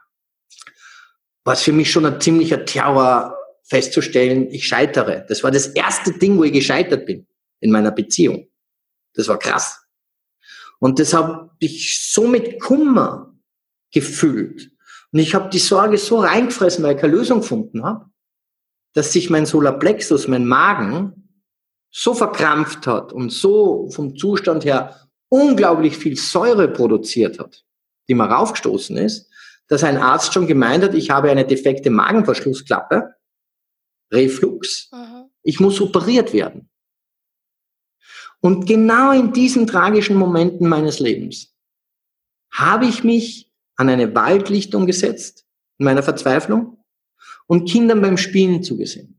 Was 1.44 1.62
für 1.62 1.72
mich 1.72 1.92
schon 1.92 2.06
ein 2.06 2.20
ziemlicher 2.20 2.66
Terror 2.66 3.38
festzustellen, 3.64 4.50
ich 4.50 4.68
scheitere. 4.68 5.24
Das 5.28 5.44
war 5.44 5.52
das 5.52 5.68
erste 5.68 6.12
Ding, 6.14 6.38
wo 6.38 6.44
ich 6.44 6.52
gescheitert 6.52 7.06
bin 7.06 7.28
in 7.60 7.72
meiner 7.72 7.92
Beziehung. 7.92 8.48
Das 9.14 9.28
war 9.28 9.38
krass. 9.38 9.86
Und 10.80 11.00
das 11.00 11.14
habe 11.14 11.52
ich 11.60 12.12
so 12.12 12.28
mit 12.28 12.60
Kummer 12.60 13.34
gefühlt. 13.92 14.72
Und 15.12 15.20
ich 15.20 15.36
habe 15.36 15.50
die 15.50 15.60
Sorge 15.60 15.98
so 15.98 16.20
reingefressen, 16.20 16.84
weil 16.84 16.96
ich 16.96 17.02
keine 17.02 17.14
Lösung 17.14 17.42
gefunden 17.42 17.84
habe, 17.84 18.10
dass 18.94 19.14
sich 19.14 19.30
mein 19.30 19.46
Solarplexus, 19.46 20.28
mein 20.28 20.46
Magen, 20.46 21.30
so 21.92 22.14
verkrampft 22.14 22.88
hat 22.88 23.14
und 23.14 23.32
so 23.32 23.90
vom 23.92 24.18
Zustand 24.18 24.66
her 24.66 25.05
unglaublich 25.30 25.98
viel 25.98 26.18
Säure 26.18 26.68
produziert 26.68 27.40
hat, 27.40 27.66
die 28.08 28.14
mal 28.14 28.32
raufgestoßen 28.32 28.98
ist, 28.98 29.30
dass 29.68 29.84
ein 29.84 29.98
Arzt 29.98 30.34
schon 30.34 30.48
gemeint 30.48 30.84
hat, 30.84 30.94
ich 30.94 31.10
habe 31.10 31.30
eine 31.30 31.46
defekte 31.46 31.90
Magenverschlussklappe, 31.90 33.16
Reflux, 34.12 34.90
mhm. 34.92 35.30
ich 35.44 35.60
muss 35.60 35.82
operiert 35.82 36.34
werden. 36.34 36.70
Und 38.40 38.68
genau 38.68 39.12
in 39.12 39.34
diesen 39.34 39.66
tragischen 39.66 40.18
Momenten 40.18 40.68
meines 40.68 41.00
Lebens 41.00 41.56
habe 42.52 42.86
ich 42.86 43.04
mich 43.04 43.52
an 43.76 43.90
eine 43.90 44.14
Waldlichtung 44.14 44.86
gesetzt, 44.86 45.46
in 45.80 45.86
meiner 45.86 46.04
Verzweiflung, 46.04 46.84
und 47.48 47.70
Kindern 47.70 48.02
beim 48.02 48.18
Spielen 48.18 48.64
zugesehen. 48.64 49.14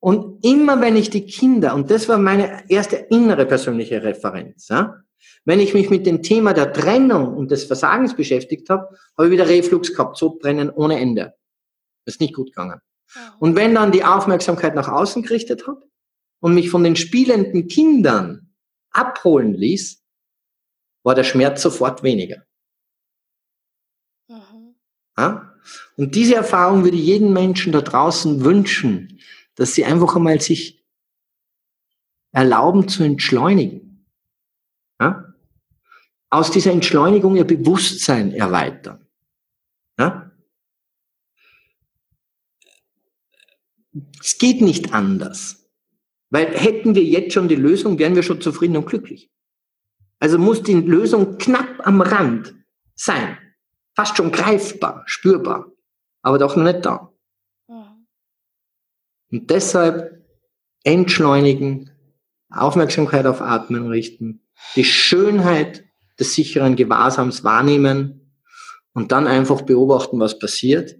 Und 0.00 0.44
immer 0.44 0.80
wenn 0.80 0.96
ich 0.96 1.10
die 1.10 1.26
Kinder, 1.26 1.74
und 1.74 1.90
das 1.90 2.08
war 2.08 2.18
meine 2.18 2.68
erste 2.70 2.96
innere 2.96 3.44
persönliche 3.44 4.02
Referenz, 4.02 4.68
ja, 4.68 4.96
wenn 5.44 5.60
ich 5.60 5.74
mich 5.74 5.90
mit 5.90 6.06
dem 6.06 6.22
Thema 6.22 6.54
der 6.54 6.72
Trennung 6.72 7.34
und 7.36 7.50
des 7.50 7.64
Versagens 7.64 8.16
beschäftigt 8.16 8.68
habe, 8.70 8.88
habe 9.16 9.28
ich 9.28 9.32
wieder 9.32 9.48
Reflux 9.48 9.92
gehabt, 9.94 10.16
so 10.16 10.38
brennen 10.38 10.70
ohne 10.70 10.98
Ende. 10.98 11.34
Das 12.04 12.14
ist 12.14 12.20
nicht 12.20 12.34
gut 12.34 12.48
gegangen. 12.48 12.80
Und 13.38 13.56
wenn 13.56 13.74
dann 13.74 13.92
die 13.92 14.04
Aufmerksamkeit 14.04 14.74
nach 14.74 14.88
außen 14.88 15.22
gerichtet 15.22 15.66
habe 15.66 15.82
und 16.40 16.54
mich 16.54 16.70
von 16.70 16.84
den 16.84 16.96
spielenden 16.96 17.68
Kindern 17.68 18.54
abholen 18.92 19.54
ließ, 19.54 20.02
war 21.02 21.14
der 21.14 21.24
Schmerz 21.24 21.62
sofort 21.62 22.02
weniger. 22.02 22.44
Mhm. 24.28 24.76
Ja? 25.18 25.54
Und 25.96 26.14
diese 26.14 26.36
Erfahrung 26.36 26.84
würde 26.84 26.96
jedem 26.96 27.32
Menschen 27.32 27.72
da 27.72 27.80
draußen 27.80 28.44
wünschen, 28.44 29.20
dass 29.54 29.74
sie 29.74 29.84
einfach 29.84 30.16
einmal 30.16 30.40
sich 30.40 30.84
erlauben 32.32 32.88
zu 32.88 33.02
entschleunigen. 33.02 34.06
Ja? 35.00 35.34
Aus 36.30 36.50
dieser 36.50 36.72
Entschleunigung 36.72 37.36
ihr 37.36 37.46
Bewusstsein 37.46 38.32
erweitern. 38.32 39.06
Ja? 39.98 40.30
Es 44.20 44.38
geht 44.38 44.60
nicht 44.60 44.92
anders. 44.94 45.68
Weil 46.30 46.56
hätten 46.56 46.94
wir 46.94 47.02
jetzt 47.02 47.34
schon 47.34 47.48
die 47.48 47.56
Lösung, 47.56 47.98
wären 47.98 48.14
wir 48.14 48.22
schon 48.22 48.40
zufrieden 48.40 48.76
und 48.76 48.86
glücklich. 48.86 49.32
Also 50.20 50.38
muss 50.38 50.62
die 50.62 50.74
Lösung 50.74 51.38
knapp 51.38 51.84
am 51.84 52.00
Rand 52.00 52.54
sein 52.94 53.36
fast 54.00 54.16
schon 54.16 54.32
greifbar, 54.32 55.02
spürbar, 55.04 55.70
aber 56.22 56.38
doch 56.38 56.56
noch 56.56 56.64
nicht 56.64 56.86
da. 56.86 57.12
Und 59.30 59.50
deshalb 59.50 60.24
entschleunigen, 60.84 61.90
Aufmerksamkeit 62.50 63.26
auf 63.26 63.40
Atmen 63.40 63.86
richten, 63.86 64.46
die 64.76 64.84
Schönheit 64.84 65.84
des 66.18 66.34
sicheren 66.34 66.76
Gewahrsams 66.76 67.44
wahrnehmen 67.44 68.34
und 68.92 69.12
dann 69.12 69.26
einfach 69.26 69.62
beobachten, 69.62 70.18
was 70.18 70.38
passiert. 70.38 70.98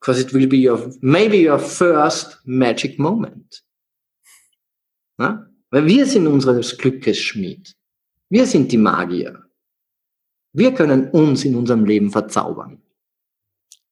Because 0.00 0.20
it 0.20 0.32
will 0.32 0.46
be 0.46 0.68
your, 0.68 0.92
maybe 1.00 1.50
your 1.50 1.58
first 1.58 2.40
magic 2.44 2.98
moment. 2.98 3.64
Na? 5.16 5.50
Weil 5.70 5.86
wir 5.86 6.06
sind 6.06 6.26
unseres 6.26 6.76
Glückes 6.78 7.18
Schmied. 7.18 7.76
Wir 8.28 8.46
sind 8.46 8.72
die 8.72 8.78
Magier. 8.78 9.44
Wir 10.52 10.72
können 10.72 11.10
uns 11.10 11.44
in 11.44 11.54
unserem 11.54 11.84
Leben 11.84 12.10
verzaubern. 12.10 12.82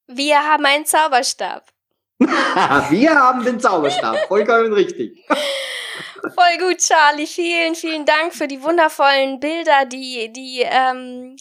Wir 0.07 0.39
haben 0.39 0.65
einen 0.65 0.87
Zauberstab. 0.87 1.74
Wir 2.91 3.15
haben 3.15 3.45
den 3.45 3.61
Zauberstab. 3.61 4.17
Vollkommen 4.29 4.73
richtig. 4.73 5.19
Voll 5.27 6.59
gut, 6.59 6.79
Charlie. 6.79 7.27
Vielen, 7.27 7.75
vielen 7.75 8.07
Dank 8.07 8.35
für 8.35 8.49
die 8.49 8.63
wundervollen 8.63 9.41
Bilder, 9.41 9.85
die, 9.85 10.33
die 10.33 10.63
ähm, 10.63 11.37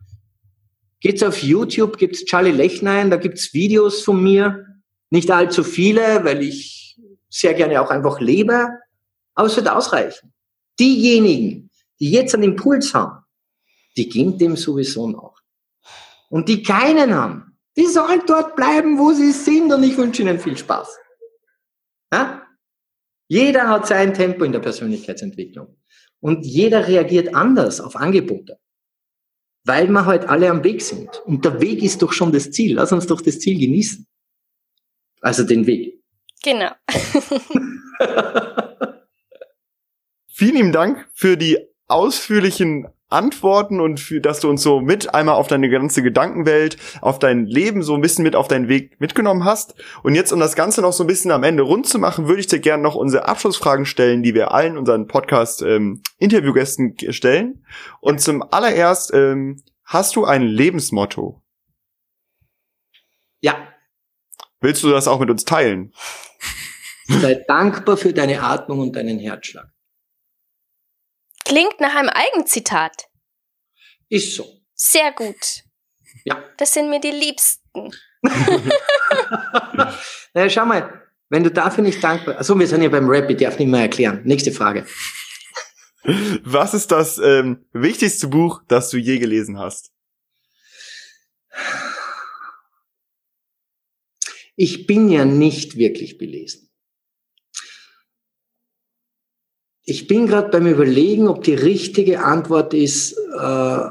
geht's 1.01 1.23
auf 1.23 1.43
YouTube, 1.43 1.99
gibt's 1.99 2.25
Charlie 2.25 2.51
Lechner 2.51 2.93
ein, 2.93 3.11
da 3.11 3.17
gibt's 3.17 3.55
Videos 3.55 4.03
von 4.03 4.23
mir 4.23 4.67
nicht 5.11 5.31
allzu 5.31 5.65
viele, 5.65 6.25
weil 6.25 6.43
ich 6.43 6.99
sehr 7.29 7.55
gerne 7.55 7.81
auch 7.81 7.91
einfach 7.91 8.21
lebe, 8.21 8.69
aber 9.35 9.47
es 9.47 9.57
wird 9.57 9.69
ausreichen. 9.69 10.33
Diejenigen, 10.79 11.70
die 12.01 12.11
jetzt 12.11 12.35
einen 12.35 12.45
Impuls 12.45 12.95
haben, 12.95 13.25
die 13.97 14.09
gehen 14.09 14.39
dem 14.39 14.57
sowieso 14.57 15.09
noch. 15.09 15.37
und 16.31 16.49
die 16.49 16.63
keinen 16.63 17.13
haben, 17.15 17.59
die 17.77 17.87
sollen 17.87 18.23
dort 18.27 18.57
bleiben, 18.57 18.99
wo 18.99 19.13
sie 19.13 19.33
sind 19.33 19.73
und 19.73 19.83
ich 19.83 19.97
wünsche 19.97 20.23
ihnen 20.23 20.39
viel 20.39 20.57
Spaß. 20.57 20.97
Ja? 22.13 22.47
Jeder 23.29 23.69
hat 23.69 23.87
sein 23.87 24.15
Tempo 24.15 24.45
in 24.45 24.53
der 24.53 24.61
Persönlichkeitsentwicklung 24.61 25.77
und 26.21 26.45
jeder 26.45 26.87
reagiert 26.89 27.35
anders 27.35 27.81
auf 27.81 27.97
Angebote, 27.97 28.59
weil 29.65 29.89
wir 29.89 30.07
halt 30.07 30.29
alle 30.29 30.51
am 30.51 30.63
Weg 30.65 30.83
sind. 30.83 31.21
Und 31.27 31.45
der 31.45 31.61
Weg 31.61 31.83
ist 31.83 32.03
doch 32.03 32.13
schon 32.13 32.33
das 32.33 32.51
Ziel. 32.51 32.75
Lass 32.75 32.93
uns 32.93 33.07
doch 33.07 33.21
das 33.21 33.39
Ziel 33.39 33.59
genießen. 33.59 34.07
Also 35.21 35.45
den 35.45 35.67
Weg. 35.67 36.03
Genau. 36.43 36.71
Vielen 40.29 40.57
lieben 40.57 40.73
Dank 40.73 41.09
für 41.13 41.37
die 41.37 41.70
ausführlichen 41.91 42.89
Antworten 43.11 43.81
und 43.81 43.99
für, 43.99 44.21
dass 44.21 44.41
du 44.41 44.49
uns 44.49 44.63
so 44.63 44.81
mit 44.81 45.15
einmal 45.15 45.35
auf 45.35 45.49
deine 45.49 45.69
ganze 45.69 46.03
Gedankenwelt, 46.03 46.77
auf 47.01 47.19
dein 47.19 47.45
Leben 47.45 47.83
so 47.83 47.95
ein 47.95 48.01
bisschen 48.01 48.23
mit 48.23 48.37
auf 48.37 48.49
deinen 48.49 48.69
Weg 48.69 49.01
mitgenommen 49.01 49.45
hast. 49.45 49.75
Und 50.03 50.15
jetzt, 50.15 50.33
um 50.33 50.39
das 50.39 50.55
Ganze 50.55 50.81
noch 50.81 50.93
so 50.93 51.05
ein 51.05 51.09
bisschen 51.09 51.33
am 51.33 51.43
Ende 51.43 51.65
rund 51.65 51.87
zu 51.87 51.99
machen, 51.99 52.29
würde 52.29 52.41
ich 52.41 52.47
dir 52.47 52.61
gerne 52.61 52.83
noch 52.83 52.95
unsere 52.95 53.27
Abschlussfragen 53.27 53.85
stellen, 53.85 54.23
die 54.23 54.35
wir 54.35 54.53
allen 54.53 54.79
unseren 54.79 55.09
Podcast-Interviewgästen 55.09 56.95
ähm, 57.03 57.13
stellen. 57.13 57.65
Und 58.01 58.21
zum 58.21 58.43
allererst, 58.43 59.13
ähm, 59.13 59.61
hast 59.85 60.15
du 60.15 60.25
ein 60.25 60.43
Lebensmotto? 60.43 61.43
Ja. 63.41 63.57
Willst 64.61 64.83
du 64.85 64.91
das 64.91 65.09
auch 65.09 65.19
mit 65.19 65.31
uns 65.31 65.45
teilen? 65.45 65.93
Sei 67.09 67.43
dankbar 67.49 67.97
für 67.97 68.13
deine 68.13 68.43
Atmung 68.43 68.79
und 68.79 68.95
deinen 68.95 69.19
Herzschlag. 69.19 69.73
Klingt 71.51 71.81
nach 71.81 71.97
einem 71.97 72.11
Eigenzitat. 72.11 73.09
Ist 74.09 74.37
so. 74.37 74.47
Sehr 74.73 75.11
gut. 75.11 75.65
Ja. 76.25 76.45
Das 76.59 76.73
sind 76.73 76.89
mir 76.91 77.01
die 77.01 77.11
Liebsten. 77.11 77.91
naja, 80.33 80.49
schau 80.49 80.65
mal, 80.65 81.11
wenn 81.29 81.43
du 81.43 81.51
dafür 81.51 81.83
nicht 81.83 82.05
dankbar 82.05 82.37
Also 82.37 82.57
wir 82.57 82.69
sind 82.69 82.83
ja 82.83 82.89
beim 82.89 83.09
Rap, 83.09 83.29
ich 83.29 83.39
darf 83.39 83.59
nicht 83.59 83.67
mehr 83.67 83.81
erklären. 83.81 84.21
Nächste 84.23 84.53
Frage. 84.53 84.87
Was 86.45 86.73
ist 86.73 86.93
das 86.93 87.19
ähm, 87.19 87.67
wichtigste 87.73 88.29
Buch, 88.29 88.63
das 88.69 88.91
du 88.91 88.99
je 88.99 89.19
gelesen 89.19 89.59
hast? 89.59 89.91
Ich 94.55 94.87
bin 94.87 95.09
ja 95.11 95.25
nicht 95.25 95.77
wirklich 95.77 96.17
belesen. 96.17 96.70
Ich 99.85 100.07
bin 100.07 100.27
gerade 100.27 100.51
beim 100.51 100.67
Überlegen, 100.67 101.29
ob 101.29 101.43
die 101.43 101.55
richtige 101.55 102.23
Antwort 102.23 102.75
ist, 102.75 103.13
äh, 103.13 103.91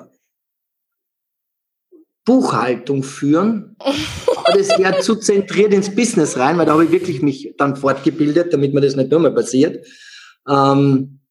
Buchhaltung 2.26 3.02
führen. 3.02 3.76
Aber 3.80 4.58
das 4.58 4.78
wäre 4.78 5.00
zu 5.00 5.16
zentriert 5.16 5.74
ins 5.74 5.96
Business 5.96 6.38
rein, 6.38 6.58
weil 6.60 6.68
da 6.68 6.74
habe 6.74 6.86
ich 6.86 6.92
wirklich 6.92 7.24
mich 7.24 7.56
dann 7.58 7.76
fortgebildet, 7.76 8.54
damit 8.54 8.74
mir 8.74 8.82
das 8.82 8.96
nicht 8.96 9.10
nur 9.10 9.20
mehr 9.20 9.32
passiert. 9.32 9.84
Ähm, 10.48 11.22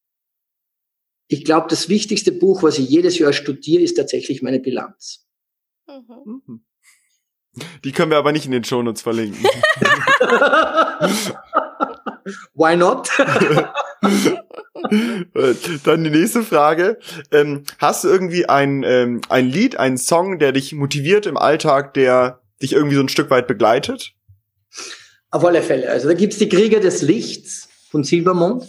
ich 1.28 1.44
glaube, 1.44 1.68
das 1.70 1.88
wichtigste 1.88 2.32
Buch, 2.32 2.64
was 2.64 2.78
ich 2.78 2.88
jedes 2.88 3.16
Jahr 3.18 3.32
studiere, 3.32 3.82
ist 3.82 3.94
tatsächlich 3.94 4.42
meine 4.42 4.58
Bilanz. 4.58 5.28
Mhm. 5.86 6.42
mhm. 6.46 6.64
Die 7.84 7.92
können 7.92 8.10
wir 8.10 8.18
aber 8.18 8.32
nicht 8.32 8.46
in 8.46 8.52
den 8.52 8.64
Shownotes 8.64 9.02
verlinken. 9.02 9.44
Why 12.54 12.76
not? 12.76 13.10
Dann 15.84 16.04
die 16.04 16.10
nächste 16.10 16.42
Frage. 16.42 16.98
Ähm, 17.32 17.64
hast 17.78 18.04
du 18.04 18.08
irgendwie 18.08 18.48
ein, 18.48 18.82
ähm, 18.84 19.20
ein 19.28 19.48
Lied, 19.48 19.76
einen 19.76 19.98
Song, 19.98 20.38
der 20.38 20.52
dich 20.52 20.72
motiviert 20.72 21.26
im 21.26 21.36
Alltag, 21.36 21.94
der 21.94 22.40
dich 22.62 22.72
irgendwie 22.72 22.96
so 22.96 23.02
ein 23.02 23.08
Stück 23.08 23.30
weit 23.30 23.46
begleitet? 23.46 24.12
Auf 25.30 25.44
alle 25.44 25.62
Fälle. 25.62 25.90
Also 25.90 26.08
da 26.08 26.14
gibt's 26.14 26.38
die 26.38 26.48
Krieger 26.48 26.80
des 26.80 27.02
Lichts 27.02 27.68
von 27.90 28.04
Silbermond. 28.04 28.66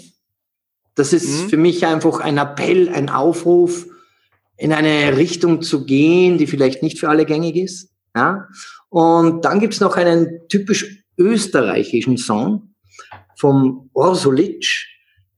Das 0.96 1.14
ist 1.14 1.44
mhm. 1.44 1.50
für 1.50 1.58
mich 1.58 1.86
einfach 1.86 2.20
ein 2.20 2.38
Appell, 2.38 2.90
ein 2.90 3.10
Aufruf, 3.10 3.86
in 4.58 4.74
eine 4.74 5.16
Richtung 5.16 5.62
zu 5.62 5.86
gehen, 5.86 6.38
die 6.38 6.48
vielleicht 6.48 6.84
nicht 6.84 7.00
für 7.00 7.08
alle 7.08 7.26
gängig 7.26 7.56
ist. 7.56 7.92
Ja? 8.16 8.48
Und 8.90 9.46
dann 9.46 9.60
gibt's 9.60 9.80
noch 9.80 9.96
einen 9.96 10.48
typisch 10.50 11.06
österreichischen 11.18 12.18
Song 12.18 12.69
vom 13.40 13.90
Orsolitsch, 13.94 14.88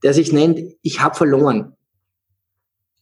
der 0.02 0.12
sich 0.12 0.32
nennt 0.32 0.60
Ich 0.82 1.00
hab 1.00 1.16
verloren. 1.16 1.76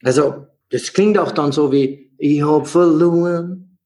Also 0.03 0.46
das 0.70 0.92
klingt 0.92 1.18
auch 1.18 1.32
dann 1.32 1.53
so 1.53 1.72
wie 1.72 2.12
Ich 2.18 2.42
hab 2.42 2.66
verloren, 2.66 3.78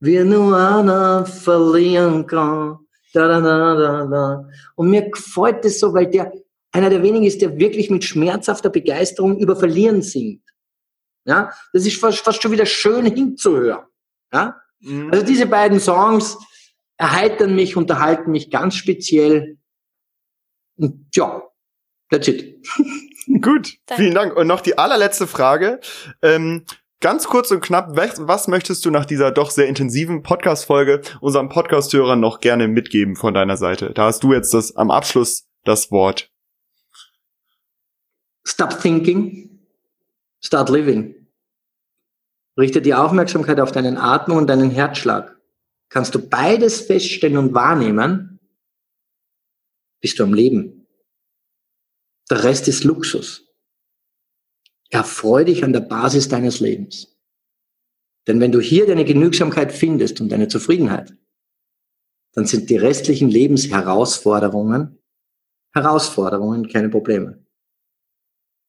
wie 0.00 0.18
nur 0.24 0.56
einer 0.56 1.24
verlieren 1.24 2.26
kann. 2.26 2.78
Da, 3.14 3.26
da, 3.26 3.40
da, 3.40 3.74
da, 3.74 4.06
da. 4.06 4.48
Und 4.74 4.90
mir 4.90 5.08
gefällt 5.08 5.64
das 5.64 5.80
so, 5.80 5.94
weil 5.94 6.10
der 6.10 6.32
einer 6.72 6.90
der 6.90 7.02
wenigen 7.02 7.24
ist, 7.24 7.40
der 7.40 7.58
wirklich 7.58 7.88
mit 7.90 8.04
schmerzhafter 8.04 8.68
Begeisterung 8.68 9.38
über 9.38 9.56
Verlieren 9.56 10.02
singt. 10.02 10.42
Ja, 11.24 11.52
das 11.72 11.86
ist 11.86 11.98
fast, 11.98 12.18
fast 12.18 12.42
schon 12.42 12.52
wieder 12.52 12.66
schön 12.66 13.06
hinzuhören. 13.06 13.86
Ja, 14.32 14.56
mhm. 14.80 15.10
also 15.10 15.24
diese 15.24 15.46
beiden 15.46 15.80
Songs 15.80 16.36
erheitern 16.96 17.54
mich, 17.54 17.76
unterhalten 17.76 18.30
mich 18.30 18.50
ganz 18.50 18.74
speziell. 18.74 19.56
Und 20.78 21.06
ja, 21.14 21.42
That's 22.10 22.28
it. 22.28 22.66
Gut, 23.42 23.74
Danke. 23.86 24.02
vielen 24.02 24.14
Dank. 24.14 24.36
Und 24.36 24.46
noch 24.46 24.60
die 24.60 24.78
allerletzte 24.78 25.26
Frage. 25.26 25.80
Ähm, 26.22 26.64
ganz 27.00 27.26
kurz 27.26 27.50
und 27.50 27.60
knapp, 27.60 27.90
was 27.94 28.48
möchtest 28.48 28.84
du 28.84 28.90
nach 28.90 29.04
dieser 29.04 29.30
doch 29.30 29.50
sehr 29.50 29.68
intensiven 29.68 30.22
Podcast-Folge 30.22 31.02
unseren 31.20 31.50
Podcast-Hörern 31.50 32.18
noch 32.18 32.40
gerne 32.40 32.68
mitgeben 32.68 33.16
von 33.16 33.34
deiner 33.34 33.56
Seite? 33.56 33.92
Da 33.92 34.06
hast 34.06 34.22
du 34.22 34.32
jetzt 34.32 34.54
das 34.54 34.76
am 34.76 34.90
Abschluss 34.90 35.46
das 35.64 35.90
Wort. 35.90 36.30
Stop 38.46 38.80
thinking, 38.80 39.60
start 40.40 40.70
living. 40.70 41.14
Richte 42.56 42.80
die 42.80 42.94
Aufmerksamkeit 42.94 43.60
auf 43.60 43.72
deinen 43.72 43.98
Atmung 43.98 44.38
und 44.38 44.46
deinen 44.48 44.70
Herzschlag. 44.70 45.36
Kannst 45.90 46.14
du 46.14 46.26
beides 46.26 46.80
feststellen 46.80 47.36
und 47.36 47.54
wahrnehmen, 47.54 48.27
bist 50.00 50.18
du 50.18 50.24
am 50.24 50.34
Leben. 50.34 50.86
Der 52.30 52.44
Rest 52.44 52.68
ist 52.68 52.84
Luxus. 52.84 53.44
Erfreu 54.90 55.44
dich 55.44 55.64
an 55.64 55.72
der 55.72 55.80
Basis 55.80 56.28
deines 56.28 56.60
Lebens. 56.60 57.18
Denn 58.26 58.40
wenn 58.40 58.52
du 58.52 58.60
hier 58.60 58.86
deine 58.86 59.04
Genügsamkeit 59.04 59.72
findest 59.72 60.20
und 60.20 60.30
deine 60.30 60.48
Zufriedenheit, 60.48 61.16
dann 62.32 62.46
sind 62.46 62.70
die 62.70 62.76
restlichen 62.76 63.28
Lebensherausforderungen 63.28 64.98
Herausforderungen, 65.74 66.68
keine 66.68 66.88
Probleme. 66.88 67.44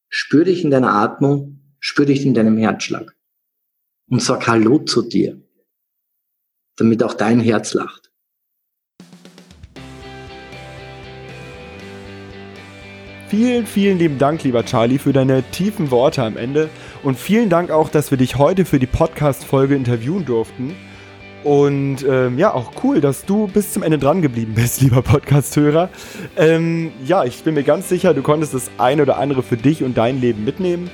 Spür 0.10 0.46
dich 0.46 0.64
in 0.64 0.72
deiner 0.72 0.94
Atmung, 0.94 1.76
spür 1.80 2.06
dich 2.06 2.26
in 2.26 2.34
deinem 2.34 2.58
Herzschlag 2.58 3.16
und 4.10 4.22
sag 4.22 4.48
Hallo 4.48 4.80
zu 4.80 5.04
dir, 5.04 5.42
damit 6.78 7.04
auch 7.04 7.14
dein 7.14 7.40
Herz 7.40 7.74
lacht. 7.74 8.09
Vielen, 13.30 13.68
vielen 13.68 14.00
lieben 14.00 14.18
Dank, 14.18 14.44
lieber 14.44 14.66
Charlie, 14.66 14.98
für 14.98 15.14
deine 15.14 15.44
tiefen 15.44 15.92
Worte 15.92 16.24
am 16.24 16.36
Ende. 16.36 16.68
Und 17.04 17.16
vielen 17.16 17.48
Dank 17.48 17.70
auch, 17.70 17.90
dass 17.90 18.10
wir 18.10 18.18
dich 18.18 18.40
heute 18.40 18.66
für 18.66 18.80
die 18.80 18.88
Podcast-Folge 18.88 19.76
interviewen 19.76 20.26
durften. 20.26 20.76
Und 21.44 21.98
ähm, 22.10 22.40
ja, 22.40 22.52
auch 22.52 22.72
cool, 22.84 23.02
dass 23.02 23.26
du 23.26 23.46
bis 23.46 23.72
zum 23.72 23.84
Ende 23.84 24.00
dran 24.00 24.24
geblieben 24.24 24.56
bist, 24.56 24.82
lieber 24.82 25.04
Podcast-Hörer. 25.04 25.90
Ähm, 26.38 26.92
ja, 27.06 27.24
ich 27.24 27.44
bin 27.44 27.54
mir 27.54 27.62
ganz 27.62 27.88
sicher, 27.88 28.16
du 28.16 28.24
konntest 28.24 28.56
das 28.56 28.72
eine 28.80 29.04
oder 29.04 29.20
andere 29.20 29.44
für 29.44 29.58
dich 29.58 29.84
und 29.84 29.96
dein 29.96 30.20
Leben 30.20 30.44
mitnehmen. 30.44 30.90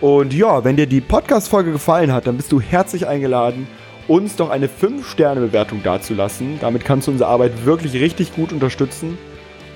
Und 0.00 0.34
ja, 0.34 0.64
wenn 0.64 0.74
dir 0.74 0.88
die 0.88 1.00
Podcast-Folge 1.00 1.70
gefallen 1.70 2.12
hat, 2.12 2.26
dann 2.26 2.36
bist 2.36 2.50
du 2.50 2.60
herzlich 2.60 3.06
eingeladen, 3.06 3.68
uns 4.08 4.34
doch 4.34 4.50
eine 4.50 4.66
5-Sterne-Bewertung 4.66 5.84
dazulassen. 5.84 6.58
Damit 6.60 6.84
kannst 6.84 7.06
du 7.06 7.12
unsere 7.12 7.30
Arbeit 7.30 7.64
wirklich 7.64 7.92
richtig 7.92 8.34
gut 8.34 8.52
unterstützen. 8.52 9.16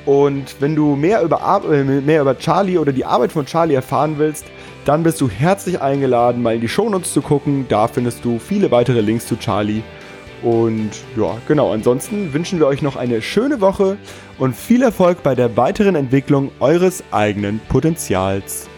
Und 0.07 0.57
wenn 0.61 0.75
du 0.75 0.97
mehr 0.97 1.23
über, 1.23 1.63
äh, 1.71 1.85
mehr 1.85 2.23
über 2.23 2.39
Charlie 2.39 2.79
oder 2.79 2.93
die 2.93 3.05
Arbeit 3.05 3.33
von 3.33 3.45
Charlie 3.45 3.75
erfahren 3.75 4.15
willst, 4.17 4.47
dann 4.85 5.03
bist 5.03 5.21
du 5.21 5.29
herzlich 5.29 5.81
eingeladen, 5.81 6.43
mal 6.43 6.55
in 6.55 6.61
die 6.61 6.69
Shownotes 6.69 7.13
zu 7.13 7.21
gucken. 7.21 7.67
Da 7.69 7.87
findest 7.87 8.25
du 8.25 8.39
viele 8.39 8.71
weitere 8.71 9.01
Links 9.01 9.27
zu 9.27 9.37
Charlie. 9.37 9.83
Und 10.43 10.91
ja, 11.19 11.37
genau, 11.47 11.71
ansonsten 11.71 12.33
wünschen 12.33 12.59
wir 12.59 12.67
euch 12.67 12.81
noch 12.81 12.97
eine 12.97 13.21
schöne 13.21 13.61
Woche 13.61 13.99
und 14.39 14.57
viel 14.57 14.83
Erfolg 14.83 15.23
bei 15.23 15.35
der 15.35 15.55
weiteren 15.59 15.97
Entwicklung 15.97 16.51
eures 16.61 17.05
eigenen 17.11 17.61
Potenzials. 17.69 18.70